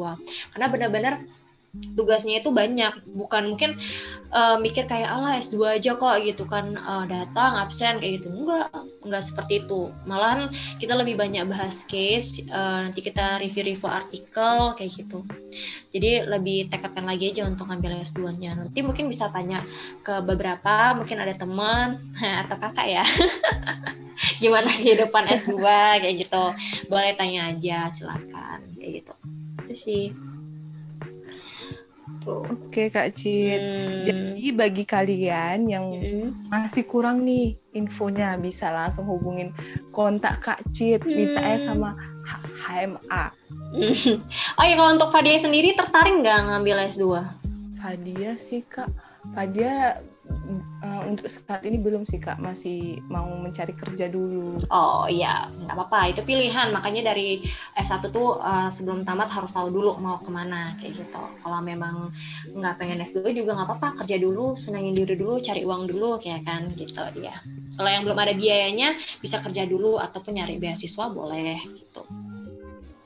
karena 0.55 0.67
benar-benar 0.71 1.13
tugasnya 1.95 2.43
itu 2.43 2.51
banyak. 2.51 3.07
Bukan 3.07 3.55
mungkin 3.55 3.79
eh, 4.31 4.57
mikir 4.59 4.87
kayak 4.87 5.09
Allah 5.11 5.39
S2 5.39 5.79
aja 5.79 5.95
kok 5.95 6.17
gitu 6.23 6.43
kan. 6.47 6.75
Eh, 6.75 7.05
datang 7.07 7.55
absen 7.59 7.99
kayak 7.99 8.21
gitu. 8.21 8.27
Enggak 8.31 8.71
enggak 9.03 9.23
seperti 9.23 9.63
itu. 9.63 9.91
Malahan 10.03 10.51
kita 10.79 10.93
lebih 10.99 11.15
banyak 11.15 11.47
bahas 11.47 11.87
case 11.87 12.43
eh, 12.47 12.79
nanti 12.87 12.99
kita 12.99 13.39
review-review 13.39 13.87
artikel 13.87 14.75
kayak 14.75 14.91
gitu. 14.91 15.23
Jadi 15.91 16.23
lebih 16.23 16.71
tekadkan 16.71 17.03
lagi 17.03 17.35
aja 17.35 17.43
untuk 17.47 17.67
ngambil 17.67 17.99
S2-nya 18.07 18.55
nanti 18.55 18.79
mungkin 18.79 19.11
bisa 19.11 19.27
tanya 19.27 19.59
ke 20.03 20.23
beberapa 20.23 20.95
mungkin 20.95 21.19
ada 21.19 21.35
teman 21.35 21.99
atau 22.47 22.55
kakak 22.59 22.87
ya. 22.87 23.03
Gimana 24.43 24.69
kehidupan 24.69 25.27
S2 25.27 25.55
kayak 26.03 26.15
gitu. 26.19 26.43
Boleh 26.87 27.15
tanya 27.15 27.51
aja 27.51 27.89
silakan 27.89 28.59
kayak 28.77 29.03
gitu. 29.03 29.13
Itu 29.65 29.75
sih 29.75 30.03
tuh 32.21 32.45
Oke 32.45 32.87
Kak 32.87 33.11
Cit. 33.11 33.57
Hmm. 33.57 34.01
Jadi 34.05 34.45
bagi 34.53 34.83
kalian 34.85 35.59
yang 35.65 35.85
Mm. 35.91 36.47
masih 36.47 36.85
kurang 36.85 37.21
nih 37.21 37.57
infonya 37.73 38.37
bisa 38.37 38.69
langsung 38.69 39.05
hubungin 39.05 39.51
kontak 39.89 40.39
Kak 40.39 40.61
Cit, 40.71 41.01
minta 41.03 41.41
ya 41.41 41.57
Hmm. 41.57 41.65
sama 41.65 41.89
HMA. 42.63 43.25
oh 44.57 44.63
ya 44.63 44.73
kalau 44.75 44.91
untuk 44.93 45.09
Fadia 45.09 45.35
sendiri 45.35 45.73
tertarik 45.73 46.21
nggak 46.21 46.39
ngambil 46.47 46.87
S2? 46.87 47.05
Fadia 47.75 48.37
sih 48.37 48.61
Kak. 48.61 48.87
Fadia 49.33 49.99
eh, 50.81 51.01
untuk 51.05 51.27
saat 51.29 51.61
ini 51.67 51.77
belum 51.77 52.07
sih 52.07 52.17
Kak, 52.17 52.41
masih 52.41 53.03
mau 53.11 53.27
mencari 53.37 53.75
kerja 53.75 54.07
dulu. 54.07 54.57
Oh 54.71 55.05
iya, 55.05 55.47
nggak 55.51 55.75
apa-apa. 55.75 56.11
Itu 56.11 56.21
pilihan. 56.25 56.71
Makanya 56.73 57.13
dari 57.13 57.43
S1 57.77 58.09
tuh 58.09 58.41
eh, 58.41 58.69
sebelum 58.73 59.05
tamat 59.05 59.29
harus 59.29 59.51
tahu 59.53 59.69
dulu 59.69 59.99
mau 60.01 60.17
ke 60.19 60.31
mana 60.33 60.75
kayak 60.79 61.05
gitu. 61.05 61.23
Kalau 61.43 61.59
memang 61.61 62.09
nggak 62.51 62.75
pengen 62.81 63.03
S2 63.05 63.31
juga 63.35 63.55
nggak 63.55 63.67
apa-apa. 63.67 63.87
Kerja 64.03 64.17
dulu, 64.17 64.57
senangin 64.57 64.97
diri 64.97 65.13
dulu, 65.13 65.37
cari 65.39 65.61
uang 65.61 65.85
dulu 65.85 66.17
kayak 66.17 66.43
kan 66.43 66.67
gitu 66.73 67.01
dia. 67.15 67.35
Kalau 67.77 67.89
yang 67.89 68.03
belum 68.03 68.17
ada 68.17 68.33
biayanya 68.35 68.97
bisa 69.21 69.39
kerja 69.39 69.63
dulu 69.69 70.01
ataupun 70.01 70.37
nyari 70.41 70.57
beasiswa 70.57 71.05
boleh 71.07 71.61
gitu. 71.77 72.03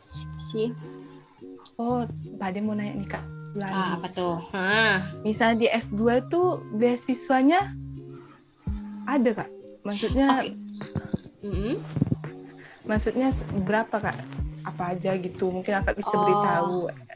Gitu 0.10 0.38
sih. 0.40 0.70
Oh, 1.76 2.08
Fadia 2.40 2.64
mau 2.64 2.72
nanya 2.72 2.96
nih 2.96 3.10
Kak. 3.12 3.35
Lagi. 3.56 3.74
Ah, 3.74 3.90
apa 3.96 4.08
tuh? 4.10 4.36
Hah. 4.52 4.98
Misalnya 5.22 5.58
di 5.58 5.68
S2 5.68 6.02
tuh 6.26 6.48
beasiswanya 6.72 7.72
ada 9.06 9.30
Kak? 9.34 9.50
Maksudnya 9.82 10.28
Oke. 10.42 10.52
Mm-mm. 11.42 11.76
maksudnya 12.84 13.30
s- 13.30 13.46
berapa 13.60 13.94
Kak? 13.94 14.18
Apa 14.64 14.94
aja 14.94 15.14
gitu? 15.16 15.50
Mungkin 15.50 15.72
Kakak 15.76 15.96
bisa 15.96 16.12
Oh. 16.12 16.22
beritahu 16.22 16.76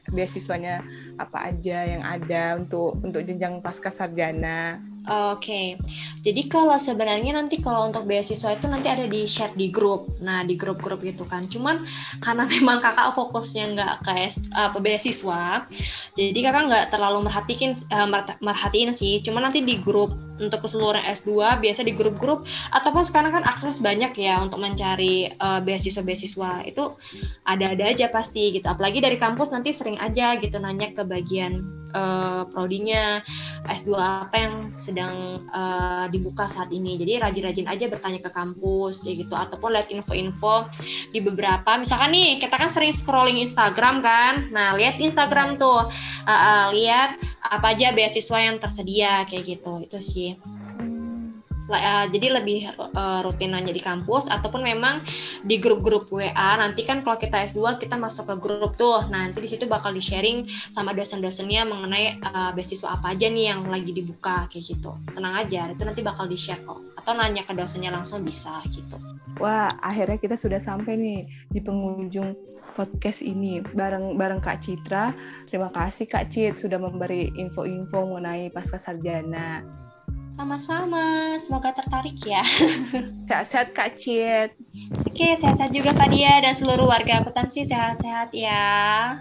beasiswanya 0.10 0.82
apa 1.16 1.46
aja 1.46 1.78
yang 1.84 2.02
ada 2.02 2.58
untuk 2.58 2.98
untuk 3.00 3.22
jenjang 3.22 3.58
pasca 3.60 3.90
sarjana. 3.90 4.82
Oke, 5.10 5.74
jadi 6.22 6.42
kalau 6.46 6.78
sebenarnya 6.78 7.34
nanti 7.34 7.58
kalau 7.58 7.90
untuk 7.90 8.06
beasiswa 8.06 8.54
itu 8.54 8.70
nanti 8.70 8.94
ada 8.94 9.10
di 9.10 9.26
share 9.26 9.58
di 9.58 9.74
grup, 9.74 10.22
nah 10.22 10.46
di 10.46 10.54
grup-grup 10.54 11.02
gitu 11.02 11.26
kan. 11.26 11.50
Cuman 11.50 11.82
karena 12.22 12.46
memang 12.54 12.78
kakak 12.78 13.18
fokusnya 13.18 13.74
nggak 13.74 13.94
ke 14.06 14.30
apa 14.54 14.78
beasiswa, 14.78 15.66
jadi 16.14 16.40
kakak 16.46 16.64
nggak 16.70 16.86
terlalu 16.94 17.26
merhatiin 17.26 17.74
eh, 17.74 18.08
merhatiin 18.38 18.94
sih. 18.94 19.18
Cuman 19.26 19.50
nanti 19.50 19.66
di 19.66 19.82
grup 19.82 20.14
untuk 20.38 20.62
keseluruhan 20.62 21.02
S2 21.10 21.58
biasa 21.58 21.82
di 21.82 21.98
grup-grup 21.98 22.46
ataupun 22.70 23.02
sekarang 23.02 23.34
kan 23.34 23.44
akses 23.50 23.82
banyak 23.82 24.14
ya 24.14 24.38
untuk 24.46 24.62
mencari 24.62 25.34
eh, 25.34 25.60
beasiswa-beasiswa 25.66 26.70
itu 26.70 26.86
ada-ada 27.50 27.98
aja 27.98 28.14
pasti 28.14 28.54
gitu. 28.54 28.70
Apalagi 28.70 29.02
dari 29.02 29.18
kampus 29.18 29.50
nanti 29.58 29.74
sering 29.74 29.98
aja 29.98 30.38
gitu 30.38 30.62
nanya 30.62 30.94
ke 30.94 31.02
bagian 31.02 31.79
eh, 31.94 32.44
prodinya 32.50 33.22
S2 33.66 33.90
apa 33.98 34.36
yang 34.38 34.56
sedang 34.74 35.46
eh, 35.50 36.06
dibuka 36.14 36.46
saat 36.46 36.70
ini. 36.74 36.98
Jadi 36.98 37.22
rajin-rajin 37.22 37.68
aja 37.68 37.86
bertanya 37.90 38.20
ke 38.22 38.30
kampus 38.32 39.06
kayak 39.06 39.28
gitu 39.28 39.36
ataupun 39.36 39.70
lihat 39.76 39.88
info-info 39.90 40.70
di 41.14 41.20
beberapa 41.22 41.78
misalkan 41.78 42.14
nih 42.14 42.38
kita 42.42 42.56
kan 42.56 42.70
sering 42.70 42.94
scrolling 42.94 43.40
Instagram 43.42 44.02
kan. 44.04 44.50
Nah, 44.50 44.76
lihat 44.76 45.00
Instagram 45.00 45.58
tuh 45.58 45.90
eh, 46.26 46.32
eh, 46.32 46.66
lihat 46.76 47.20
apa 47.50 47.74
aja 47.74 47.96
beasiswa 47.96 48.40
yang 48.40 48.58
tersedia 48.62 49.24
kayak 49.26 49.58
gitu. 49.58 49.82
Itu 49.84 49.98
sih. 50.04 50.38
Eh, 51.68 52.06
jadi 52.16 52.28
lebih 52.40 52.72
eh, 52.72 53.20
rutin 53.22 53.52
nanya 53.52 53.76
di 53.76 53.84
kampus 53.84 54.32
ataupun 54.32 54.64
memang 54.64 55.04
di 55.44 55.60
grup-grup 55.60 56.08
WA 56.10 56.56
nanti 56.56 56.88
kan 56.88 57.04
kalau 57.04 57.20
kita 57.20 57.44
S2 57.44 57.78
kita 57.78 58.00
masuk 58.00 58.32
ke 58.32 58.36
grup 58.40 58.80
tuh. 58.80 59.06
Nah, 59.12 59.28
nanti 59.28 59.44
di 59.44 59.50
situ 59.52 59.68
bakal 59.68 59.92
di 59.92 60.00
sharing 60.00 60.48
sama 60.72 60.96
dosen-dosennya 60.96 61.68
mengenai 61.68 62.06
eh, 62.18 62.52
beasiswa 62.56 62.96
apa 62.96 63.14
aja 63.14 63.28
nih 63.28 63.52
yang 63.52 63.68
lagi 63.68 63.92
dibuka 63.92 64.48
kayak 64.48 64.66
gitu. 64.66 64.96
Tenang 65.12 65.36
aja 65.46 65.70
itu 65.70 65.84
nanti 65.84 66.02
bakal 66.02 66.26
di 66.26 66.40
share 66.40 66.64
kok. 66.64 66.80
Atau 66.96 67.12
nanya 67.14 67.44
ke 67.44 67.52
dosennya 67.52 67.92
langsung 67.92 68.24
bisa 68.24 68.64
gitu. 68.72 68.96
Wah, 69.38 69.70
akhirnya 69.84 70.18
kita 70.20 70.36
sudah 70.36 70.60
sampai 70.60 70.96
nih 70.96 71.20
di 71.52 71.60
penghujung 71.62 72.34
podcast 72.74 73.22
ini. 73.22 73.62
Bareng 73.62 74.16
bareng 74.16 74.42
Kak 74.42 74.64
Citra. 74.64 75.14
Terima 75.48 75.70
kasih 75.70 76.06
Kak 76.08 76.32
Cit 76.32 76.58
sudah 76.58 76.82
memberi 76.82 77.30
info-info 77.36 78.10
mengenai 78.10 78.52
pasca 78.52 78.80
sarjana. 78.82 79.79
Sama-sama, 80.40 81.36
semoga 81.36 81.76
tertarik 81.76 82.16
ya. 82.24 82.40
Sehat-sehat 83.28 83.68
Kak 83.76 84.00
Cit. 84.00 84.56
Oke, 85.04 85.36
sehat-sehat 85.36 85.76
juga 85.76 85.92
Kak 85.92 86.16
Dia 86.16 86.40
dan 86.40 86.56
seluruh 86.56 86.88
warga 86.88 87.20
akuntansi 87.20 87.68
sehat-sehat 87.68 88.32
ya. 88.32 89.20